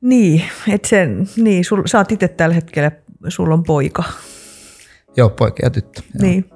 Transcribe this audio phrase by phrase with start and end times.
[0.00, 2.92] Niin, että sen, niin sul, sä oot itse tällä hetkellä,
[3.28, 4.04] sulla on poika.
[5.16, 6.02] Joo, poika ja tyttö.
[6.14, 6.22] Joo.
[6.22, 6.50] Niin.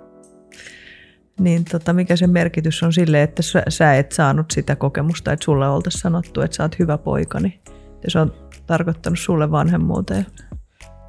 [1.40, 5.44] Niin tota, mikä se merkitys on sille, että sä, sä et saanut sitä kokemusta, että
[5.44, 7.60] sulle oltaisiin sanottu, että sä oot hyvä poika, niin
[8.08, 8.34] se on
[8.66, 10.27] tarkoittanut sulle vanhemmuuteen?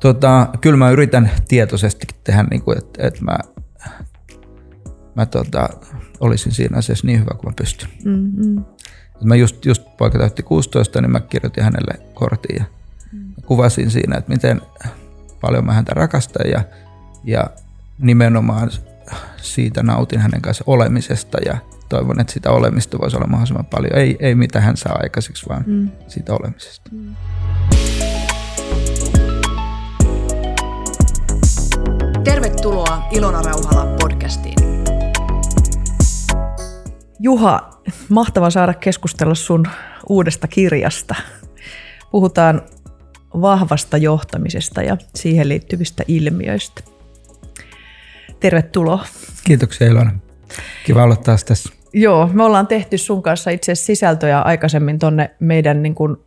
[0.02, 3.38] Tota, kyllä mä yritän tietoisesti tehdä, niin kuin, että, että mä,
[5.16, 5.70] mä tota,
[6.20, 7.90] olisin siinä asiassa niin hyvä kuin mä pystyn.
[8.06, 8.66] Mm-hmm.
[9.22, 12.64] Mä just, just poika täytti 16, niin mä kirjoitin hänelle kortin ja
[13.12, 13.34] mm.
[13.46, 14.62] kuvasin siinä, että miten
[15.42, 16.64] paljon mä häntä rakastan ja,
[17.24, 17.50] ja
[18.00, 18.72] nimenomaan
[19.38, 21.58] siitä nautin hänen kanssa olemisesta ja
[21.90, 23.96] toivon, että sitä olemista voisi olla mahdollisimman paljon.
[23.96, 25.90] Ei, ei mitä hän saa aikaiseksi, vaan mm.
[26.08, 26.90] siitä olemisesta.
[26.92, 27.16] Mm.
[32.24, 34.73] Tervetuloa Ilona Rauhala podcastiin.
[37.24, 39.68] Juha, mahtava saada keskustella sun
[40.10, 41.16] uudesta kirjasta.
[42.12, 42.62] Puhutaan
[43.42, 46.84] vahvasta johtamisesta ja siihen liittyvistä ilmiöistä.
[48.40, 49.06] Tervetuloa.
[49.44, 50.20] Kiitoksia Ilona.
[50.86, 51.74] Kiva olla taas tässä.
[51.94, 56.18] Joo, me ollaan tehty sun kanssa itse sisältöjä aikaisemmin tonne meidän niin kuin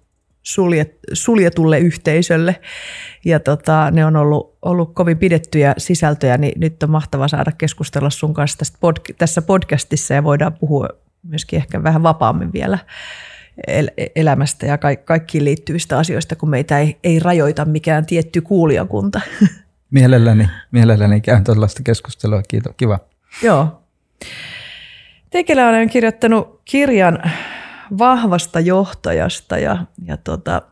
[0.47, 2.61] suljet, suljetulle yhteisölle.
[3.25, 8.11] Ja tota, ne on ollut, ollut kovin pidettyjä sisältöjä, niin nyt on mahtava saada keskustella
[8.11, 10.89] sun kanssa tästä pod, tässä podcastissa ja voidaan puhua
[11.23, 12.79] myöskin ehkä vähän vapaammin vielä
[13.67, 19.21] el- elämästä ja ka- kaikkiin liittyvistä asioista, kun meitä ei, ei rajoita mikään tietty kuulijakunta.
[19.91, 22.43] Mielelläni, mielelläni käyn tällaista keskustelua.
[22.49, 22.99] Kiitos, kiva.
[23.43, 23.83] Joo.
[25.31, 27.19] Tekelä olen kirjoittanut kirjan
[27.99, 30.63] vahvasta johtajasta ja, ja tota,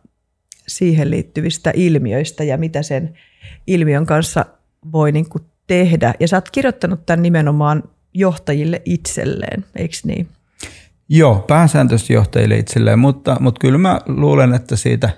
[0.69, 3.19] siihen liittyvistä ilmiöistä ja mitä sen
[3.67, 4.47] ilmiön kanssa
[4.93, 6.15] voi niin kuin tehdä.
[6.21, 7.83] Ja sä oot kirjoittanut tämän nimenomaan
[8.15, 10.29] johtajille itselleen, eikö niin?
[11.09, 15.11] Joo, pääsääntöisesti johtajille itselleen, mutta, mutta kyllä mä luulen, että siitä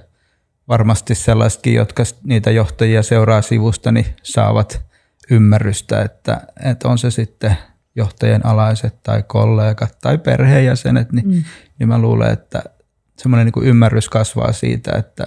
[0.69, 4.83] varmasti sellaisetkin, jotka niitä johtajia seuraa sivusta, niin saavat
[5.30, 7.56] ymmärrystä, että, että on se sitten
[7.96, 11.45] johtajien alaiset tai kollegat tai perheenjäsenet, niin, mm.
[11.79, 12.62] niin mä luulen, että
[13.18, 15.27] semmoinen niin ymmärrys kasvaa siitä, että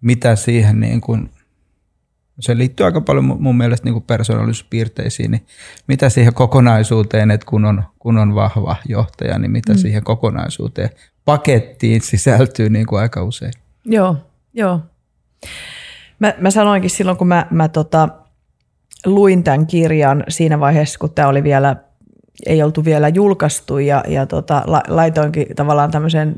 [0.00, 1.30] mitä siihen niin kuin,
[2.40, 5.46] se liittyy aika paljon mun mielestä niin kuin persoonallisuuspiirteisiin, niin
[5.86, 9.78] mitä siihen kokonaisuuteen, että kun on, kun on vahva johtaja, niin mitä mm.
[9.78, 10.90] siihen kokonaisuuteen
[11.24, 13.52] pakettiin sisältyy niin kuin aika usein.
[13.84, 14.16] Joo,
[14.54, 14.80] joo.
[16.18, 18.08] Mä, mä sanoinkin silloin, kun mä, mä tota,
[19.06, 21.76] luin tämän kirjan siinä vaiheessa, kun tämä oli vielä,
[22.46, 26.36] ei oltu vielä julkaistu ja, ja tota, laitoinkin tavallaan tämmöisen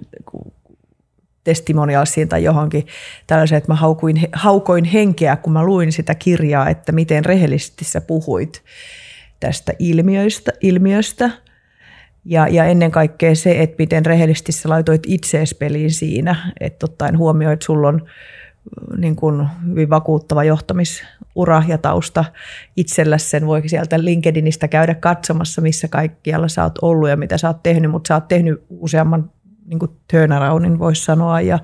[1.44, 2.86] testimonialsiin tai johonkin
[3.26, 8.00] tällaisen, että mä haukuin, haukoin henkeä, kun mä luin sitä kirjaa, että miten rehellisesti sä
[8.00, 8.62] puhuit
[9.40, 11.30] tästä ilmiöstä, ilmiöstä.
[12.24, 17.18] Ja, ja ennen kaikkea se, että miten rehellisesti sä laitoit itseesi peliin siinä, että ottaen
[17.18, 18.06] huomioon, että sulla on
[18.96, 20.44] niin kuin hyvin vakuuttava
[21.36, 22.24] johtamisura ja tausta
[22.76, 27.48] itsellä sen voi sieltä LinkedInistä käydä katsomassa, missä kaikkialla sä oot ollut ja mitä sä
[27.48, 29.30] oot tehnyt, mutta sä oot tehnyt useamman
[29.66, 31.58] niin kuin turnaroundin voisi sanoa ja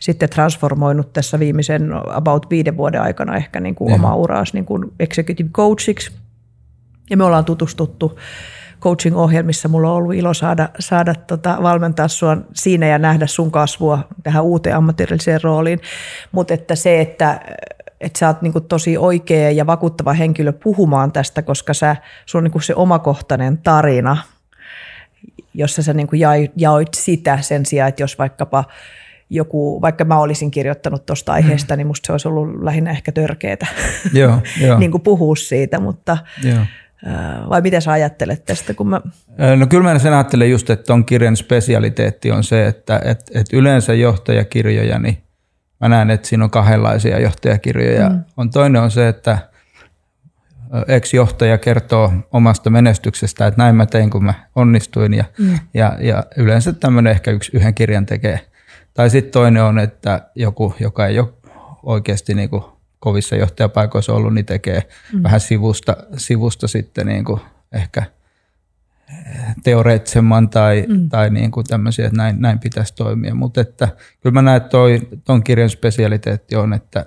[0.00, 4.92] sitten transformoinut tässä viimeisen about viiden vuoden aikana ehkä niin kuin omaa uraasi niin kuin
[5.00, 6.12] executive coachiksi.
[7.10, 8.18] Ja me ollaan tutustuttu
[8.80, 9.68] coaching-ohjelmissa.
[9.68, 14.44] Mulla on ollut ilo saada, saada tota, valmentaa sua siinä ja nähdä sun kasvua tähän
[14.44, 15.80] uuteen ammatilliseen rooliin.
[16.32, 17.40] Mutta että se, että
[18.00, 21.96] että sä oot niinku tosi oikea ja vakuuttava henkilö puhumaan tästä, koska sä,
[22.26, 24.16] sun on niinku se omakohtainen tarina,
[25.54, 26.16] jossa sä niinku
[26.56, 28.64] jaoit sitä sen sijaan, että jos vaikkapa
[29.30, 31.78] joku, vaikka mä olisin kirjoittanut tuosta aiheesta, mm.
[31.78, 33.66] niin musta se olisi ollut lähinnä ehkä törkeetä
[34.12, 34.78] joo, joo.
[34.78, 36.64] niin kuin puhua siitä, mutta joo.
[37.48, 38.74] vai mitä sä ajattelet tästä?
[38.74, 39.00] Kun mä...
[39.56, 43.46] No kyllä mä sen ajattelen just, että ton kirjan spesialiteetti on se, että et, et
[43.52, 45.25] yleensä johtajakirjoja, niin
[45.80, 48.10] mä näen, että siinä on kahdenlaisia johtajakirjoja.
[48.10, 48.24] Mm.
[48.36, 49.38] On toinen on se, että
[50.88, 55.58] ex-johtaja kertoo omasta menestyksestä, että näin mä tein, kun mä onnistuin ja, mm.
[55.74, 58.40] ja, ja yleensä tämmöinen ehkä yksi, yhden kirjan tekee.
[58.94, 61.28] Tai sitten toinen on, että joku, joka ei ole
[61.82, 62.62] oikeasti niin kuin
[62.98, 64.82] kovissa johtajapaikoissa ollut, niin tekee
[65.12, 65.22] mm.
[65.22, 67.40] vähän sivusta, sivusta sitten niin kuin
[67.72, 68.02] ehkä
[69.64, 71.08] teoreettisemman tai, mm.
[71.08, 73.34] tai niin kuin tämmöisiä, että näin, näin pitäisi toimia.
[73.34, 73.88] Mutta että
[74.20, 74.78] kyllä mä näen, että
[75.24, 77.06] tuon kirjan spesialiteetti on, että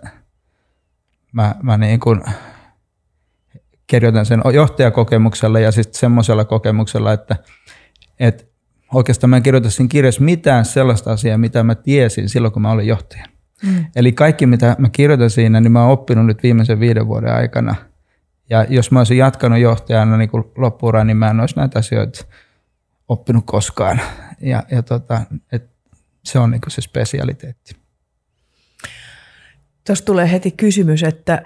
[1.31, 2.21] mä, mä niin kuin–
[3.89, 7.35] kirjoitan sen johtajakokemuksella ja sitten semmoisella kokemuksella, että,
[8.19, 8.43] että
[8.93, 12.71] oikeastaan mä en kirjoita siinä kirjassa mitään sellaista asiaa, mitä mä tiesin silloin, kun mä
[12.71, 13.25] olin johtaja.
[13.65, 13.85] Mm.
[13.95, 17.75] Eli kaikki, mitä mä kirjoitan siinä, niin mä oon oppinut nyt viimeisen viiden vuoden aikana.
[18.49, 22.25] Ja jos mä olisin jatkanut johtajana niin loppuuraan, niin mä en olisi näitä asioita
[23.07, 24.01] oppinut koskaan.
[24.41, 25.69] Ja, ja tota, et
[26.23, 27.75] se on niin se spesialiteetti.
[29.85, 31.43] Tuossa tulee heti kysymys, että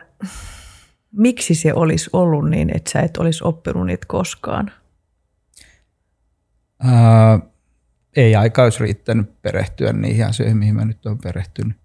[1.11, 4.71] miksi se olisi ollut niin, että sä et olisi oppinut niitä koskaan?
[6.83, 7.39] Ää,
[8.15, 11.77] ei aika olisi riittänyt perehtyä niihin asioihin, mihin mä nyt olen perehtynyt.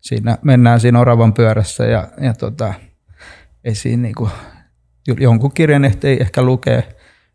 [0.00, 2.74] Siinä mennään siinä oravan pyörässä ja, ja tota,
[3.64, 4.30] ei siinä niinku,
[5.06, 6.82] jonkun kirjan ehtii ehkä lukea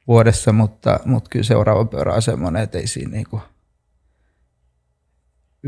[0.08, 3.42] vuodessa, mutta, mutta kyllä seuraava pyörä on semmoinen, että ei siinä niinku,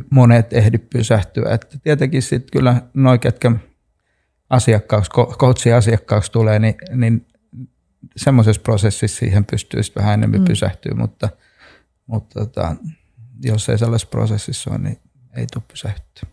[0.10, 1.54] monet ehdi pysähtyä.
[1.54, 3.52] Että tietenkin sitten kyllä noin, ketkä
[4.50, 7.28] asiakkaaksi, coachin asiakkaaksi tulee, niin, niin
[8.16, 10.46] semmoisessa prosessissa siihen pystyy vähän enemmän mm.
[10.46, 11.30] pysähtyä, mutta,
[12.08, 12.76] mutta tota,
[13.44, 15.00] jos ei sellaisessa prosessissa ole, niin
[15.38, 16.30] ei tule pysähtyä.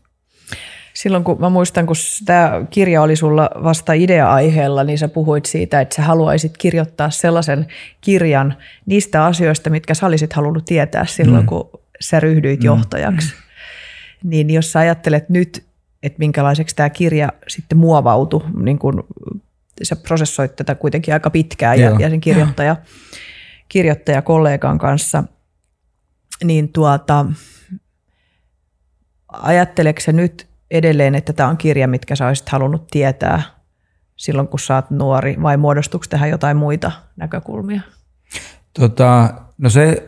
[1.03, 5.81] Silloin kun mä muistan, kun tämä kirja oli sulla vasta idea-aiheella, niin sä puhuit siitä,
[5.81, 7.67] että sä haluaisit kirjoittaa sellaisen
[8.01, 8.57] kirjan
[8.87, 11.47] niistä asioista, mitkä sä olisit halunnut tietää silloin, mm.
[11.47, 11.71] kun
[12.01, 12.65] sä ryhdyit mm.
[12.65, 13.35] johtajaksi.
[14.25, 15.65] Niin jos sä ajattelet nyt,
[16.03, 19.05] että minkälaiseksi tämä kirja sitten muovautui, niin kun
[19.83, 22.77] sä prosessoit tätä kuitenkin aika pitkään ja, ja sen kirjoittaja,
[23.69, 25.25] kirjoittaja kollegan kanssa,
[26.45, 27.27] niin tuota,
[29.29, 33.43] ajatteleeko se nyt edelleen, että tämä on kirja, mitkä sä olisit halunnut tietää
[34.17, 37.81] silloin, kun sä oot nuori, vai muodostuuko tähän jotain muita näkökulmia?
[38.79, 40.07] Tota, no se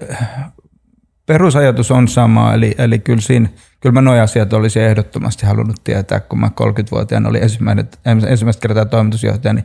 [1.26, 3.49] perusajatus on sama, eli, eli kyllä, siinä,
[3.81, 7.43] kyllä mä nuo asiat olisin ehdottomasti halunnut tietää, kun mä 30-vuotiaana olin
[8.29, 9.65] ensimmäistä kertaa toimitusjohtaja, niin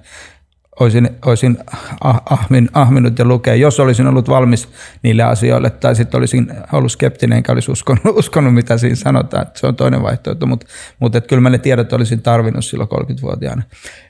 [0.80, 1.58] olisin, olisin
[2.02, 4.70] ah, ahmin, ahminut ja lukea, jos olisin ollut valmis
[5.04, 9.60] niille asioille, tai sitten olisin ollut skeptinen, enkä olisi uskonut, uskonut mitä siinä sanotaan, että
[9.60, 10.66] se on toinen vaihtoehto, mutta,
[11.00, 13.64] mutta että kyllä mä ne tiedot olisin tarvinnut silloin 30-vuotiaana.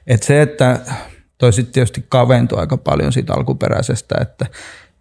[0.07, 0.79] Et se, että
[1.37, 4.45] toi sitten tietysti kaventui aika paljon siitä alkuperäisestä, että,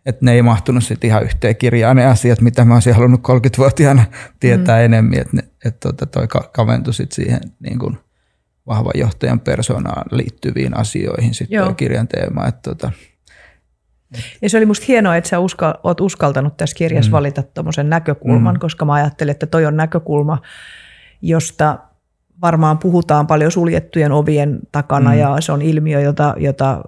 [0.06, 4.04] että ne ei mahtunut sitten ihan yhteen kirjaan ne asiat, mitä mä olisin halunnut 30-vuotiaana
[4.40, 4.84] tietää mm.
[4.84, 7.98] enemmän, että, että tota, toi kaventui sitten siihen niin kuin
[8.66, 11.74] vahvan johtajan persoonaan liittyviin asioihin sitten Joo.
[11.74, 12.46] kirjan teema.
[12.46, 12.90] Että tota,
[14.42, 17.12] ja se oli musta hienoa, että sä uskal, oot uskaltanut tässä kirjassa mm.
[17.12, 18.60] valita tuommoisen näkökulman, mm.
[18.60, 20.38] koska mä ajattelin, että toi on näkökulma,
[21.22, 21.78] josta
[22.42, 25.18] varmaan puhutaan paljon suljettujen ovien takana mm.
[25.18, 26.82] ja se on ilmiö, jota, jota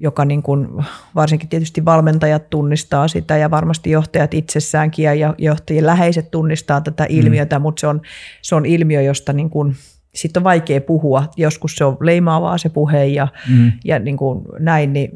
[0.00, 0.68] joka niin kuin,
[1.14, 7.08] varsinkin tietysti valmentajat tunnistaa sitä ja varmasti johtajat itsessäänkin ja johtajien läheiset tunnistaa tätä mm.
[7.10, 7.62] ilmiötä, mm.
[7.62, 8.00] mutta se on,
[8.42, 9.76] se on ilmiö, josta niin kuin,
[10.18, 11.24] sitten on vaikea puhua.
[11.36, 13.72] Joskus se on leimaavaa se puhe ja, mm.
[13.84, 15.10] ja niin kuin näin, niin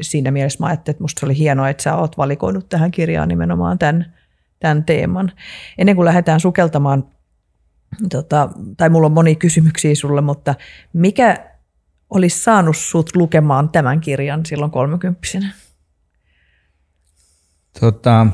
[0.00, 3.78] siinä mielessä mä ajattelin, että musta oli hienoa, että sä oot valikoinut tähän kirjaan nimenomaan
[3.78, 4.14] tämän,
[4.60, 5.32] tämän teeman.
[5.78, 7.04] Ennen kuin lähdetään sukeltamaan,
[8.10, 10.54] tota, tai mulla on moni kysymyksiä sulle, mutta
[10.92, 11.50] mikä
[12.10, 15.52] olisi saanut sut lukemaan tämän kirjan silloin kolmekymppisenä?
[17.80, 18.26] Tota,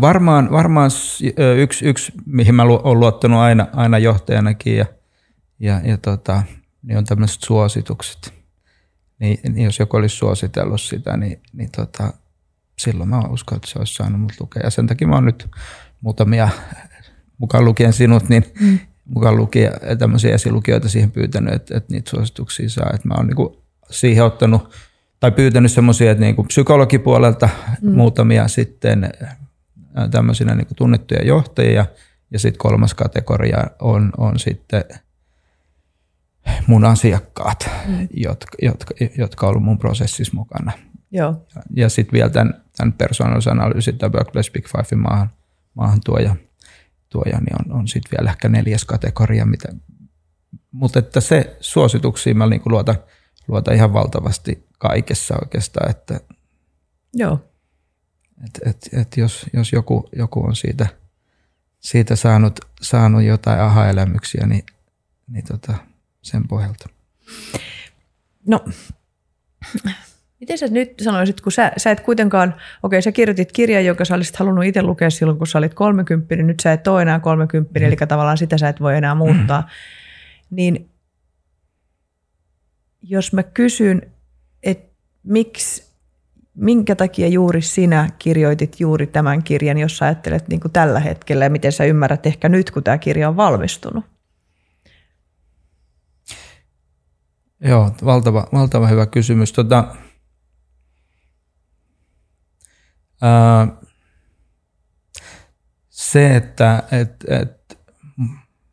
[0.00, 0.90] Varmaan, varmaan
[1.56, 4.86] yksi, yksi, mihin mä olen luottanut aina, aina johtajanakin ja,
[5.58, 6.42] ja, ja tota,
[6.82, 8.34] niin on tämmöiset suositukset.
[9.18, 12.12] Niin, niin jos joku olisi suositellut sitä, niin, niin tota,
[12.78, 14.62] silloin mä uskon, että se olisi saanut mut lukea.
[14.62, 15.50] Ja sen takia mä oon nyt
[16.00, 16.48] muutamia,
[17.38, 18.78] mukaan lukien sinut, niin mm.
[19.04, 22.90] mukaan lukien tämmöisiä esilukijoita siihen pyytänyt, että, että niitä suosituksia saa.
[22.94, 24.74] Että mä oon niinku siihen ottanut
[25.20, 27.48] tai pyytänyt semmoisia, että niinku psykologipuolelta
[27.82, 27.90] mm.
[27.90, 29.10] muutamia sitten
[30.10, 31.86] tämmöisinä niin tunnettuja johtajia.
[32.30, 34.84] Ja sitten kolmas kategoria on, on sitten
[36.66, 38.08] mun asiakkaat, mm.
[38.14, 40.72] jotka, jotka, jotka on ollut mun prosessissa mukana.
[41.10, 41.46] Joo.
[41.54, 45.30] Ja, ja sitten vielä tämän, tämän persoonallisuusanalyysin, tämä Workplace Big Five maahan,
[45.74, 46.36] maahan tuoja,
[47.08, 49.46] tuoja niin on, on sitten vielä ehkä neljäs kategoria.
[49.46, 49.68] Mitä,
[50.70, 52.96] mutta että se suosituksiin mä niin luotan,
[53.48, 55.90] luotan ihan valtavasti kaikessa oikeastaan.
[55.90, 56.20] Että,
[57.14, 57.47] Joo.
[58.44, 60.86] Et, et, et jos, jos joku, joku on siitä,
[61.80, 64.66] siitä saanut, saanut jotain aha-elämyksiä, niin,
[65.28, 65.74] niin tota,
[66.22, 66.88] sen pohjalta.
[68.46, 68.64] No,
[70.40, 74.14] miten sä nyt sanoisit, kun sä, sä et kuitenkaan, okei sä kirjoitit kirjan, jonka sä
[74.14, 77.20] olisit halunnut itse lukea silloin, kun sä olit 30, niin nyt sä et ole enää
[77.20, 77.86] 30, mm.
[77.86, 79.60] eli tavallaan sitä sä et voi enää muuttaa.
[79.60, 79.68] Mm.
[80.50, 80.90] Niin
[83.02, 84.02] jos mä kysyn,
[84.62, 85.87] että miksi
[86.58, 91.44] minkä takia juuri sinä kirjoitit juuri tämän kirjan, jos sä ajattelet niin kuin tällä hetkellä
[91.44, 94.04] ja miten sä ymmärrät ehkä nyt, kun tämä kirja on valmistunut?
[97.60, 99.52] Joo, valtava, valtava hyvä kysymys.
[99.52, 99.94] Tota,
[103.22, 103.68] ää,
[105.88, 107.78] se, että et, et,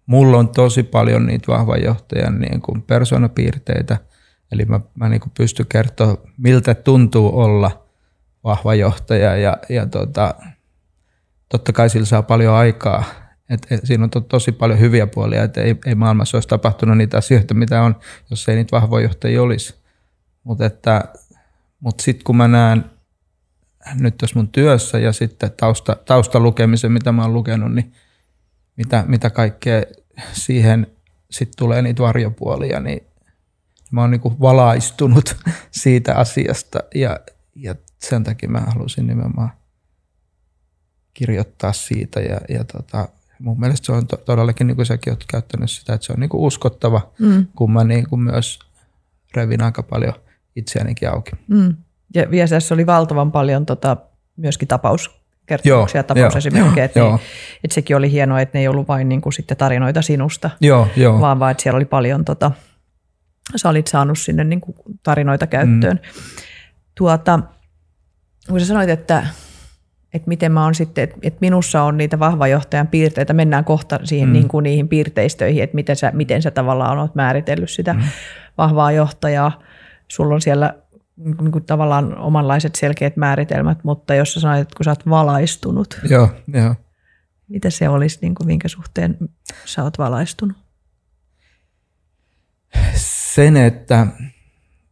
[0.06, 3.98] mulla on tosi paljon niitä vahvan johtajan niin kuin persoonapiirteitä–
[4.52, 7.86] Eli mä, mä niin pystyn kertoa, miltä tuntuu olla
[8.44, 10.36] vahva johtaja ja, ja tota,
[11.50, 13.04] totta kai sillä saa paljon aikaa
[13.50, 16.98] Et, et, siinä on to, tosi paljon hyviä puolia, että ei, ei maailmassa olisi tapahtunut
[16.98, 17.96] niitä asioita, mitä on,
[18.30, 19.76] jos ei niitä vahvoja johtajia olisi.
[20.44, 20.64] Mutta
[21.80, 22.86] mut sitten kun mä näen
[23.94, 27.94] nyt tässä mun työssä ja sitten tausta, taustalukemisen, mitä mä oon lukenut, niin
[28.78, 29.84] mitä, mitä kaikkea
[30.34, 30.88] siihen
[31.32, 33.08] sitten tulee niitä varjopuolia, niin
[33.96, 35.36] mä oon niinku valaistunut
[35.72, 37.20] siitä asiasta ja,
[37.56, 39.52] ja sen takia mä halusin nimenomaan
[41.14, 43.10] kirjoittaa siitä ja, ja tota,
[43.40, 46.20] mun mielestä se on to, todellakin, niin kuin säkin oot käyttänyt sitä, että se on
[46.20, 47.46] niin kuin uskottava, mm.
[47.56, 48.60] kun mä niin kuin myös
[49.36, 50.14] revin aika paljon
[50.56, 51.32] itseänikin auki.
[51.48, 51.76] Mm.
[52.16, 53.98] Ja VSS oli valtavan paljon tota,
[54.38, 57.20] myöskin tapauskertomuksia, tapausesimerkkejä, että, joo.
[57.64, 60.88] että sekin oli hienoa, että ne ei ollut vain niin kuin sitten tarinoita sinusta, joo,
[60.96, 61.20] joo.
[61.20, 62.52] vaan vaan, että siellä oli paljon, tota,
[63.56, 66.00] sä olit saanut sinne niin kuin tarinoita käyttöön.
[66.04, 66.22] Mm.
[66.96, 67.40] Tuota,
[68.50, 69.28] kun sä sanoit, että
[70.16, 74.30] että miten mä on sitten, että, että minussa on niitä vahvajohtajan piirteitä, mennään kohta siihen
[74.30, 74.34] mm.
[74.34, 78.02] niin kuin niihin piirteistöihin, että miten sä, miten sä tavallaan olet määritellyt sitä mm.
[78.58, 79.62] vahvaa johtajaa.
[80.08, 80.74] Sulla on siellä
[81.18, 86.00] niin kuin tavallaan omanlaiset selkeät määritelmät, mutta jos sä sanoit, että kun sä oot valaistunut,
[86.10, 86.76] joo, joo.
[87.48, 89.18] mitä se olisi, niin kuin minkä suhteen
[89.66, 90.58] sä oot valaistunut?
[93.36, 94.08] Sen, että,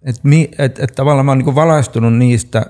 [0.03, 0.21] että,
[0.57, 2.65] että, että tavallaan mä oon niin valaistunut niistä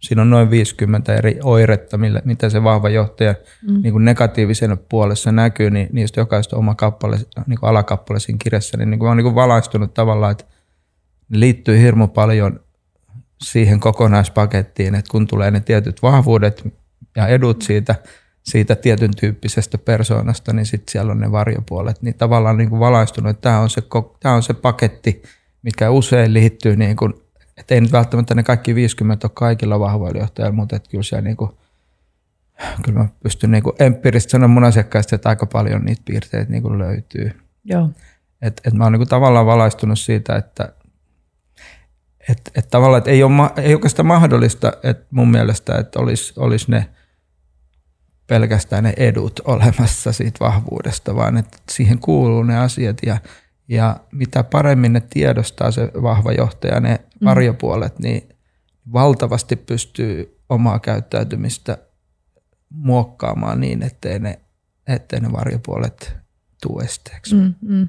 [0.00, 3.34] siinä on noin 50 eri oiretta, millä, mitä se vahva johtaja
[3.68, 3.82] mm.
[3.82, 7.16] niin kuin negatiivisen puolessa näkyy, niin niistä jokaista oma kappale,
[7.46, 10.44] niin kuin alakappale siinä kirjassa, niin, niin kuin on niin kuin valaistunut tavallaan, että
[11.30, 12.60] liittyy hirmu paljon
[13.42, 16.68] siihen kokonaispakettiin, että kun tulee ne tietyt vahvuudet
[17.16, 17.94] ja edut siitä,
[18.44, 22.02] siitä tietyn tyyppisestä persoonasta, niin sitten siellä on ne varjopuolet.
[22.02, 23.82] Niin tavallaan niin kuin valaistunut, että tämä on, se,
[24.20, 25.22] tämä on se paketti,
[25.62, 27.14] mikä usein liittyy niin kuin
[27.56, 31.24] että ei nyt välttämättä ne kaikki 50 ole kaikilla vahvoilla johtajilla, mutta että kyllä siellä
[31.24, 31.50] niin kuin,
[32.84, 36.62] kyllä mä pystyn niin kuin empiirisesti sanoa mun asiakkaista, että aika paljon niitä piirteitä niin
[36.62, 37.40] kuin löytyy.
[37.64, 37.90] Joo.
[38.42, 40.72] Et, et mä oon niin tavallaan valaistunut siitä, että
[42.28, 46.70] et, et tavallaan, että ei, ole, ei oikeastaan mahdollista, että mun mielestä, että olisi, olisi
[46.70, 46.88] ne
[48.26, 53.18] pelkästään ne edut olemassa siitä vahvuudesta, vaan että siihen kuuluu ne asiat ja
[53.68, 57.24] ja mitä paremmin ne tiedostaa se vahva johtaja, ne mm.
[57.24, 58.28] varjopuolet, niin
[58.92, 61.78] valtavasti pystyy omaa käyttäytymistä
[62.70, 64.38] muokkaamaan niin, ettei ne,
[64.86, 66.16] ettei ne varjopuolet
[66.62, 67.34] tule esteeksi.
[67.34, 67.88] Mm, mm.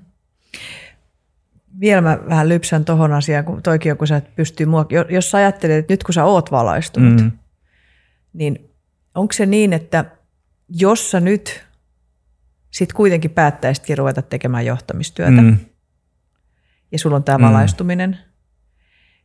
[1.80, 5.14] Vielä mä vähän lypsän tuohon asiaan, kun toikin joku sä pystyy muokkaamaan.
[5.14, 7.32] Jos sä ajattelet, että nyt kun sä oot valaistunut, mm.
[8.34, 8.72] niin
[9.16, 10.06] onko se niin, että
[10.70, 11.66] jos sä nyt
[12.72, 15.58] sitten kuitenkin päättäisitkin ruveta tekemään johtamistyötä, mm.
[16.92, 17.44] ja sulla on tämä mm.
[17.44, 18.18] valaistuminen,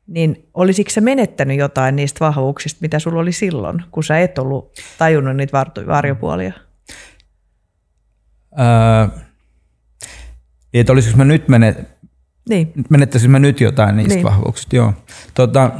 [0.06, 4.72] niin olisiko se menettänyt jotain niistä vahvuuksista, mitä sulla oli silloin, kun sä et ollut
[4.98, 6.52] tajunnut niitä varjopuolia?
[8.60, 9.18] Öö,
[10.74, 11.88] että olisiko mä nyt menet,
[12.48, 12.72] niin.
[12.90, 14.24] menettäisin mä nyt jotain niistä niin.
[14.24, 14.92] vahvuuksista, joo.
[15.34, 15.70] Tota,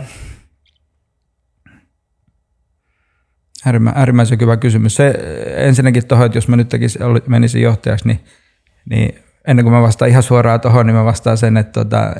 [3.94, 4.94] Äärimmäisen hyvä kysymys.
[4.94, 5.14] Se
[5.60, 8.20] ensinnäkin tuohon, että jos mä nyt tekisin, menisin johtajaksi, niin,
[8.90, 9.14] niin
[9.46, 12.12] ennen kuin mä vastaan ihan suoraan tuohon, niin mä vastaan sen, että tota,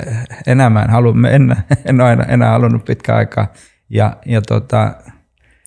[0.47, 1.55] enää mä en halua, en,
[1.85, 3.53] en ole enää, enää halunnut pitkään aikaa.
[3.89, 4.93] Ja, ja tota,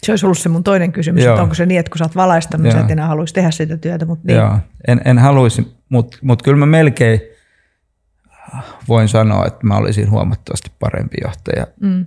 [0.03, 1.35] se olisi ollut se mun toinen kysymys, Joo.
[1.35, 3.51] että onko se niin, että kun sä oot valaistanut, niin sä et enää haluaisi tehdä
[3.51, 4.07] sitä työtä.
[4.07, 4.37] Mutta niin.
[4.37, 7.21] Joo, en, en haluaisi, mutta mut kyllä mä melkein
[8.89, 12.07] voin sanoa, että mä olisin huomattavasti parempi johtaja, mm.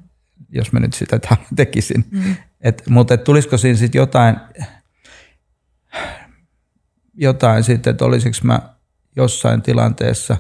[0.50, 1.20] jos mä nyt sitä
[1.56, 2.06] tekisin.
[2.12, 2.36] Mm.
[2.62, 4.36] Et, mutta et tulisiko siinä sitten jotain,
[7.18, 8.60] jotain sitten, että olisiko mä
[9.16, 10.38] jossain tilanteessa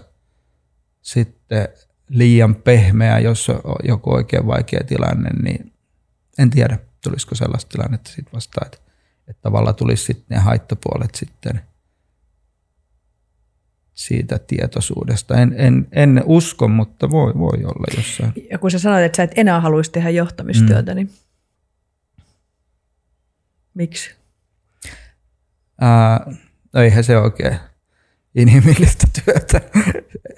[1.01, 1.67] sitten
[2.10, 5.74] liian pehmeä, jos on joku oikein vaikea tilanne, niin
[6.38, 8.77] en tiedä, tulisiko sellaista tilannetta sitten vastaan, että,
[9.27, 11.62] että tavallaan tulisi sitten ne haittapuolet sitten
[13.93, 15.36] siitä tietoisuudesta.
[15.36, 18.34] En, en, en usko, mutta voi, voi olla jossain.
[18.51, 20.96] Ja kun sä sanoit, että sä et enää haluaisi tehdä johtamistyötä, mm.
[20.96, 21.12] niin
[23.77, 24.15] Miksi?
[25.81, 26.31] Ää,
[26.77, 27.60] no eihän se oikein
[28.36, 29.62] inhimillistä työtä.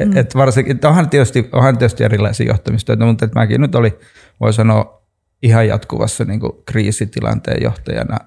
[0.05, 0.17] Mm.
[0.17, 4.00] Et varsinkin, onhan tietysti, onhan tietysti erilaisia johtamistyötä, mutta et mäkin nyt oli,
[4.39, 5.03] voi sanoa,
[5.43, 8.17] ihan jatkuvassa niin kuin kriisitilanteen johtajana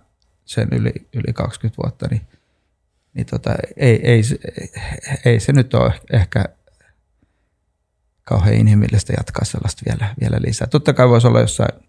[0.44, 2.22] sen yli, yli 20 vuotta, niin,
[3.14, 4.22] niin tota, ei, ei,
[4.58, 4.72] ei,
[5.24, 6.44] ei, se nyt ole ehkä
[8.24, 10.66] kauhean inhimillistä jatkaa sellaista vielä, vielä lisää.
[10.66, 11.88] Totta kai voisi olla jossain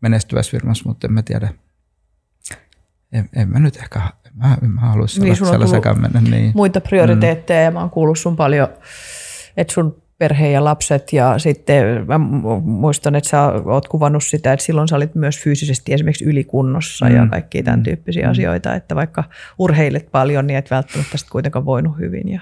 [0.00, 1.54] menestyvässä firmassa, mutta en mä tiedä,
[3.12, 4.00] en, en mä nyt ehkä,
[4.34, 6.20] mä, en mä haluaisi niin, sellaisenkaan mennä.
[6.20, 6.52] Niin.
[6.54, 7.64] Muita prioriteetteja mm.
[7.64, 8.68] ja mä oon kuullut sun paljon,
[9.56, 12.18] että sun perhe ja lapset ja sitten mä
[12.64, 17.16] muistan, että sä oot kuvannut sitä, että silloin sä olit myös fyysisesti esimerkiksi ylikunnossa mm.
[17.16, 18.30] ja kaikki tämän tyyppisiä mm.
[18.30, 19.24] asioita, että vaikka
[19.58, 22.28] urheilet paljon, niin et välttämättä sitten kuitenkaan voinut hyvin.
[22.28, 22.40] Ja,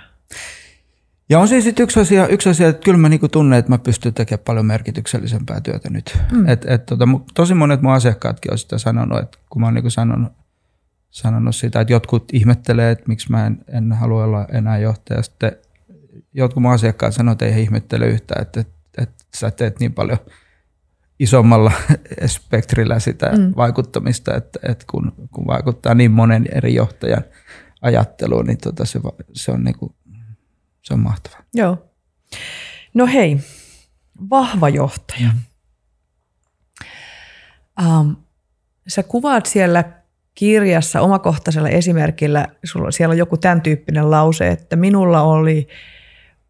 [1.28, 4.14] ja on siis yksi asia, yksi asia, että kyllä mä niinku tunnen, että mä pystyn
[4.14, 6.18] tekemään paljon merkityksellisempää työtä nyt.
[6.32, 6.49] Mm.
[6.49, 7.04] Et, et, tota,
[7.35, 10.32] tosi monet mun asiakkaatkin on sitä sanonut, että kun mä oon niinku sanonut,
[11.10, 15.22] sanonut sitä, että jotkut ihmettelee, että miksi mä en, en halua olla enää johtaja.
[15.22, 15.56] Sitten
[16.34, 19.92] jotkut mun asiakkaat sanoo, että ei he ihmettele yhtään, että, että, että sä teet niin
[19.92, 20.18] paljon
[21.18, 21.72] isommalla
[22.26, 23.52] spektrillä sitä mm.
[23.56, 27.24] vaikuttamista, että, että kun, kun vaikuttaa niin monen eri johtajan
[27.82, 29.00] ajatteluun, niin tota se,
[29.32, 29.94] se, on niinku,
[30.82, 31.42] se on mahtavaa.
[31.54, 31.86] Joo.
[32.94, 33.40] No hei,
[34.30, 35.30] vahva johtaja.
[37.86, 38.16] Um,
[38.88, 40.00] sä kuvaat siellä
[40.40, 45.68] kirjassa omakohtaisella esimerkillä, sulla, siellä on joku tämän tyyppinen lause, että minulla oli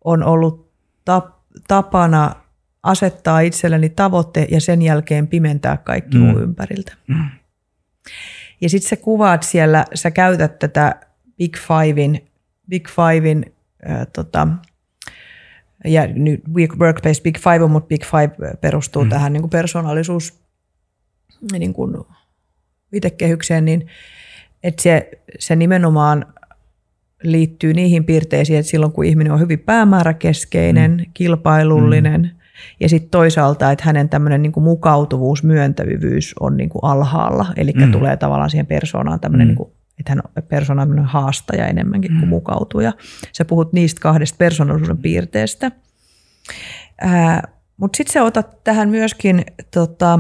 [0.05, 0.73] on ollut
[1.05, 1.27] tap,
[1.69, 2.35] tapana
[2.83, 6.25] asettaa itselleni tavoite ja sen jälkeen pimentää kaikki mm.
[6.25, 6.95] muu ympäriltä.
[7.07, 7.25] Mm.
[8.61, 10.95] Ja sitten sä kuvaat siellä, sä käytät tätä
[11.39, 12.31] Big Fivein,
[12.69, 13.55] Big Fivein
[13.91, 14.49] äh, tota,
[15.85, 16.41] ja nyt
[16.79, 19.11] Workplace Big Five mutta Big Five perustuu mm.
[19.11, 20.41] tähän niin kuin persoonallisuus
[21.53, 21.97] niin kuin
[22.93, 23.87] viitekehykseen, niin
[24.63, 26.27] että se, se nimenomaan
[27.23, 31.05] liittyy niihin piirteisiin, että silloin kun ihminen on hyvin päämääräkeskeinen, mm.
[31.15, 32.29] kilpailullinen, mm.
[32.81, 37.93] ja sitten toisaalta, että hänen tämmöinen niin mukautuvuus, myöntävyys on niin kuin alhaalla, eli mm.
[37.93, 39.49] tulee tavallaan siihen persoonaan tämmöinen, mm.
[39.49, 42.19] niin kuin, että hän on persona on haastaja enemmänkin mm.
[42.19, 42.93] kuin mukautuja.
[43.33, 45.71] Sä puhut niistä kahdesta persoonallisuuden piirteestä.
[47.77, 50.19] Mutta sitten sä otat tähän myöskin tota,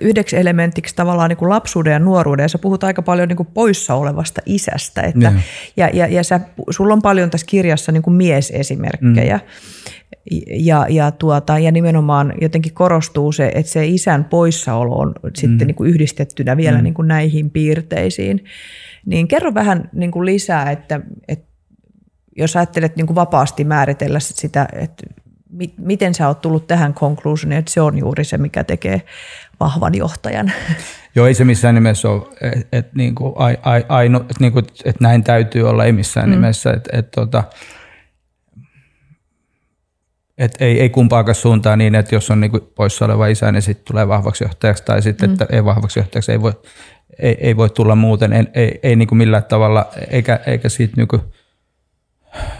[0.00, 2.44] yhdeksi elementiksi tavallaan niin kuin lapsuuden ja nuoruuden.
[2.44, 5.02] Ja sä puhut aika paljon niin kuin poissa olevasta isästä.
[5.02, 5.38] Että, mm.
[5.76, 9.36] ja ja, ja sä, sulla on paljon tässä kirjassa niin kuin miesesimerkkejä.
[9.36, 9.42] Mm.
[10.50, 15.30] Ja, ja, tuota, ja nimenomaan jotenkin korostuu se, että se isän poissaolo on mm.
[15.34, 16.84] sitten niin kuin yhdistettynä vielä mm.
[16.84, 18.44] niin kuin näihin piirteisiin.
[19.06, 21.46] Niin kerro vähän niin kuin lisää, että, että
[22.36, 25.06] jos ajattelet niin kuin vapaasti määritellä sitä, että
[25.78, 29.02] miten sä oot tullut tähän konkluusiin, että se on juuri se, mikä tekee
[29.60, 30.52] vahvan johtajan.
[31.14, 35.00] Joo, ei se missään nimessä ole, että et, niinku, ai, ai, aino, et, niinku, et
[35.00, 36.34] näin täytyy olla, ei missään mm.
[36.34, 36.70] nimessä.
[36.70, 37.44] Et, et, tota,
[40.38, 43.84] et ei, ei kumpaakaan suuntaan niin, että jos on niinku poissa oleva isä, niin sitten
[43.84, 45.32] tulee vahvaksi johtajaksi, tai sitten, mm.
[45.32, 46.52] että ei vahvaksi johtajaksi, ei voi,
[47.18, 51.20] ei, ei voi tulla muuten, ei, ei, ei niinku millään tavalla, eikä, eikä siitä niinku,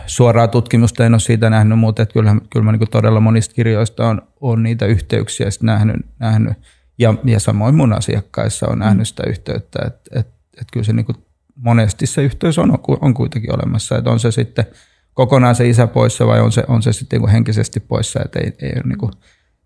[0.06, 4.08] suoraa tutkimusta en ole siitä nähnyt, mutta että kyllähän, kyllä mä niin todella monista kirjoista
[4.08, 6.52] on, on niitä yhteyksiä nähnyt, nähnyt
[6.98, 11.06] ja, ja samoin mun asiakkaissa on nähnyt sitä yhteyttä, että, että, että kyllä se niin
[11.06, 11.16] kuin
[11.56, 14.66] monesti se yhteys on, on kuitenkin olemassa, että on se sitten
[15.14, 18.52] kokonaan se isä poissa vai on se, on se sitten niin henkisesti poissa, että ei,
[18.62, 19.12] ei ole niin kuin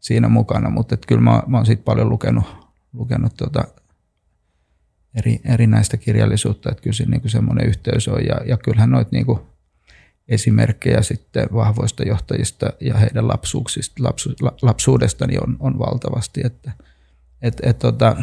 [0.00, 2.44] siinä mukana, mutta että kyllä mä, mä oon siitä paljon lukenut,
[2.92, 3.64] lukenut tuota
[5.14, 8.24] eri, eri näistä kirjallisuutta, että kyllä se niin semmoinen yhteys on.
[8.24, 9.40] Ja, ja kyllähän noit niin kuin
[10.28, 14.30] esimerkkejä sitten vahvoista johtajista ja heidän lapsuuksista, lapsu,
[14.62, 16.72] lapsuudesta niin on, on valtavasti, että–
[17.42, 18.16] et, et, tota,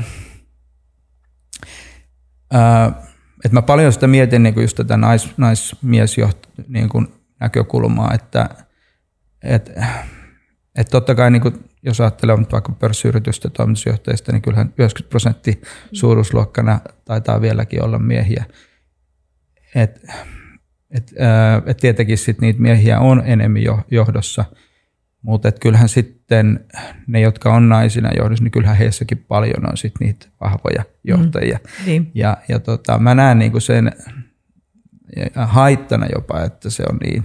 [2.53, 3.03] ää,
[3.45, 7.07] et mä paljon sitä mietin niin just tätä nais, naismiesjoht niin kuin
[7.39, 8.49] näkökulmaa, että
[9.43, 9.71] et,
[10.75, 15.55] et totta kai niin kuin, jos ajattelee vaikka pörssiyritysten toimitusjohtajista, niin kyllähän 90 prosenttia
[15.91, 18.45] suuruusluokkana taitaa vieläkin olla miehiä.
[19.75, 20.01] Et,
[20.91, 21.13] et,
[21.65, 24.45] et tietenkin sit niitä miehiä on enemmän johdossa–
[25.27, 26.65] mutta kyllähän sitten
[27.07, 31.59] ne, jotka on naisina johdossa, niin kyllähän heissäkin paljon on sitten niitä vahvoja johtajia.
[31.63, 32.11] Mm, niin.
[32.13, 33.91] Ja, ja tota, mä näen niinku sen
[35.35, 37.23] haittana jopa, että se on niin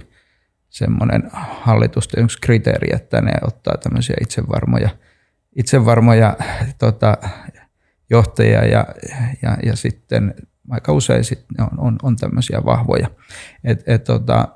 [0.69, 4.89] semmoinen hallitusten yksi kriteeri, että ne ottaa tämmöisiä itsevarmoja,
[5.55, 6.37] itsevarmoja
[6.77, 7.17] tota,
[8.09, 8.85] johtajia ja,
[9.41, 10.33] ja, ja sitten
[10.69, 13.07] aika usein sit on, on, on tämmöisiä vahvoja.
[13.63, 14.47] Et, et, tota,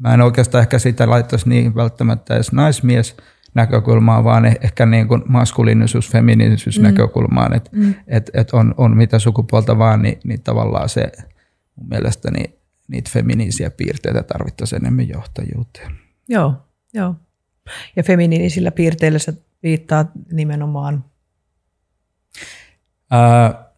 [0.00, 3.16] mä en oikeastaan ehkä sitä laittaisi niin välttämättä edes naismies
[3.54, 6.82] näkökulmaa, vaan eh, ehkä niin kuin maskuliinisuus, feminiinisyys mm.
[6.82, 7.94] näkökulmaan, että mm.
[8.06, 11.12] et, et on, on mitä sukupuolta vaan, niin, niin tavallaan se
[11.76, 15.92] mun mielestäni niitä feminiinisiä piirteitä tarvittaisiin enemmän johtajuuteen.
[16.28, 16.54] Joo,
[16.94, 17.14] joo.
[17.96, 19.32] Ja feminiinisillä piirteillä sä
[19.62, 21.04] viittaa nimenomaan?
[23.10, 23.70] Ää,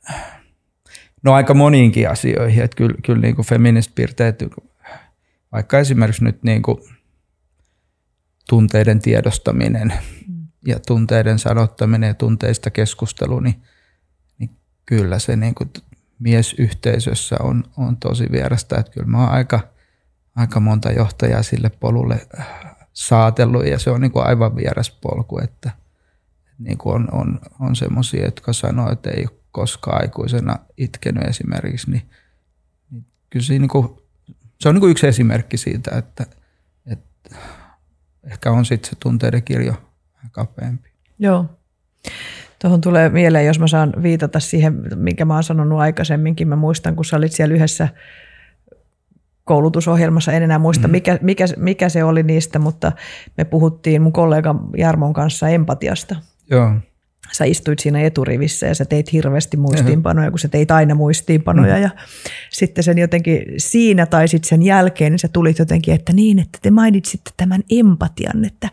[1.22, 4.42] no aika moniinkin asioihin, että kyllä, kyllä niin kuin feministiset piirteet
[5.52, 6.78] vaikka esimerkiksi nyt niin kuin
[8.48, 9.92] tunteiden tiedostaminen
[10.28, 10.46] mm.
[10.66, 13.62] ja tunteiden sanottaminen ja tunteista keskustelu, niin,
[14.38, 14.50] niin
[14.86, 15.70] kyllä se niin kuin
[16.18, 18.78] miesyhteisössä on, on tosi vierasta.
[18.78, 19.60] Että kyllä mä oon aika,
[20.36, 22.46] aika monta johtajaa sille polulle äh,
[22.92, 25.70] saatellut ja se on niin kuin aivan vieras polku, että
[26.58, 31.90] niin kuin on, on, on semmoisia, jotka sanoo, että ei ole koskaan aikuisena itkenyt esimerkiksi,
[31.90, 32.02] niin,
[32.90, 34.01] niin kyllä se, niin kuin,
[34.62, 36.26] se on niin kuin yksi esimerkki siitä, että,
[36.86, 37.36] että
[38.24, 39.74] ehkä on sitten se tunteiden kirjo
[40.32, 40.90] kapeampi.
[41.18, 41.46] Joo.
[42.58, 46.48] Tuohon tulee mieleen, jos mä saan viitata siihen, minkä mä oon sanonut aikaisemminkin.
[46.48, 47.88] Mä muistan, kun sä olit siellä yhdessä
[49.44, 50.92] koulutusohjelmassa, en enää muista mm.
[50.92, 52.92] mikä, mikä, mikä se oli niistä, mutta
[53.36, 56.16] me puhuttiin mun kollega Jarmon kanssa empatiasta.
[56.50, 56.74] Joo.
[57.32, 61.76] Sä istuit siinä eturivissä ja sä teit hirveästi muistiinpanoja, kun sä teit aina muistiinpanoja.
[61.76, 61.82] Mm.
[61.82, 61.90] Ja
[62.50, 66.58] sitten sen jotenkin siinä tai sitten sen jälkeen niin sä tulit jotenkin, että niin, että
[66.62, 68.68] te mainitsitte tämän empatian, että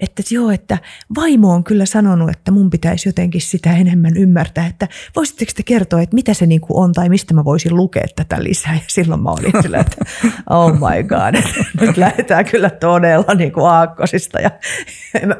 [0.00, 0.78] että joo, että
[1.14, 6.02] vaimo on kyllä sanonut, että mun pitäisi jotenkin sitä enemmän ymmärtää, että voisitteko te kertoa,
[6.02, 8.74] että mitä se niinku on tai mistä mä voisin lukea tätä lisää.
[8.74, 9.96] Ja silloin mä olin sillä, että
[10.50, 11.34] oh my god,
[11.80, 14.50] nyt lähdetään kyllä todella niinku aakkosista ja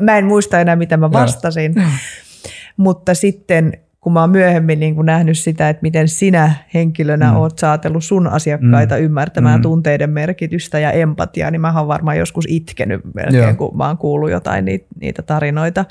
[0.01, 1.75] mä en muista enää, mitä mä vastasin.
[2.77, 3.73] Mutta sitten
[4.05, 7.37] kun mä oon myöhemmin niin kuin nähnyt sitä, että miten sinä henkilönä mm.
[7.37, 9.01] oot saatellut sun asiakkaita mm.
[9.01, 9.62] ymmärtämään mm.
[9.62, 13.55] tunteiden merkitystä ja empatiaa, niin mä oon varmaan joskus itkenyt melkein, Joo.
[13.55, 15.85] kun mä oon kuullut jotain niitä, niitä tarinoita.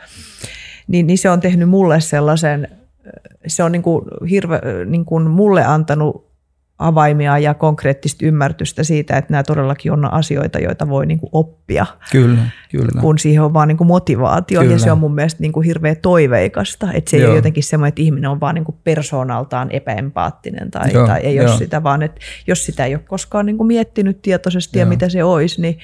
[0.88, 2.68] Niin, niin se on tehnyt mulle sellaisen,
[3.48, 6.33] se on niin kuin hirve, niin kuin mulle antanut
[6.80, 11.86] avaimia ja konkreettista ymmärrystä siitä, että nämä todellakin on asioita, joita voi niin kuin oppia.
[12.12, 13.02] Kyllä, kyllä.
[13.02, 14.74] Kun siihen on vaan niin kuin motivaatio kyllä.
[14.74, 16.94] ja se on mun mielestä niin kuin hirveän toiveikasta.
[16.94, 17.24] Että se Joo.
[17.24, 21.20] ei ole jotenkin semmoinen, että ihminen on vaan niin kuin persoonaltaan epäempaattinen tai, Joo, tai
[21.20, 21.44] ei jo.
[21.44, 24.86] ole sitä, vaan että jos sitä ei ole koskaan niin kuin miettinyt tietoisesti Joo.
[24.86, 25.78] ja mitä se olisi, niin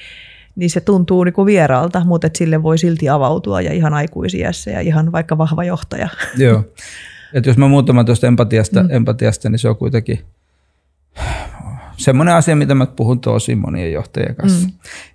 [0.56, 4.70] niin se tuntuu niin kuin vieraalta, mutta että sille voi silti avautua ja ihan aikuisiässä
[4.70, 6.08] ja ihan vaikka vahva johtaja.
[6.36, 6.64] Joo.
[7.34, 8.90] Et jos mä muutaman tuosta empatiasta, mm.
[8.90, 10.18] empatiasta, niin se on kuitenkin–
[11.96, 14.68] semmoinen asia, mitä mä puhun tosi monien johtajien kanssa.
[14.68, 14.72] Mm.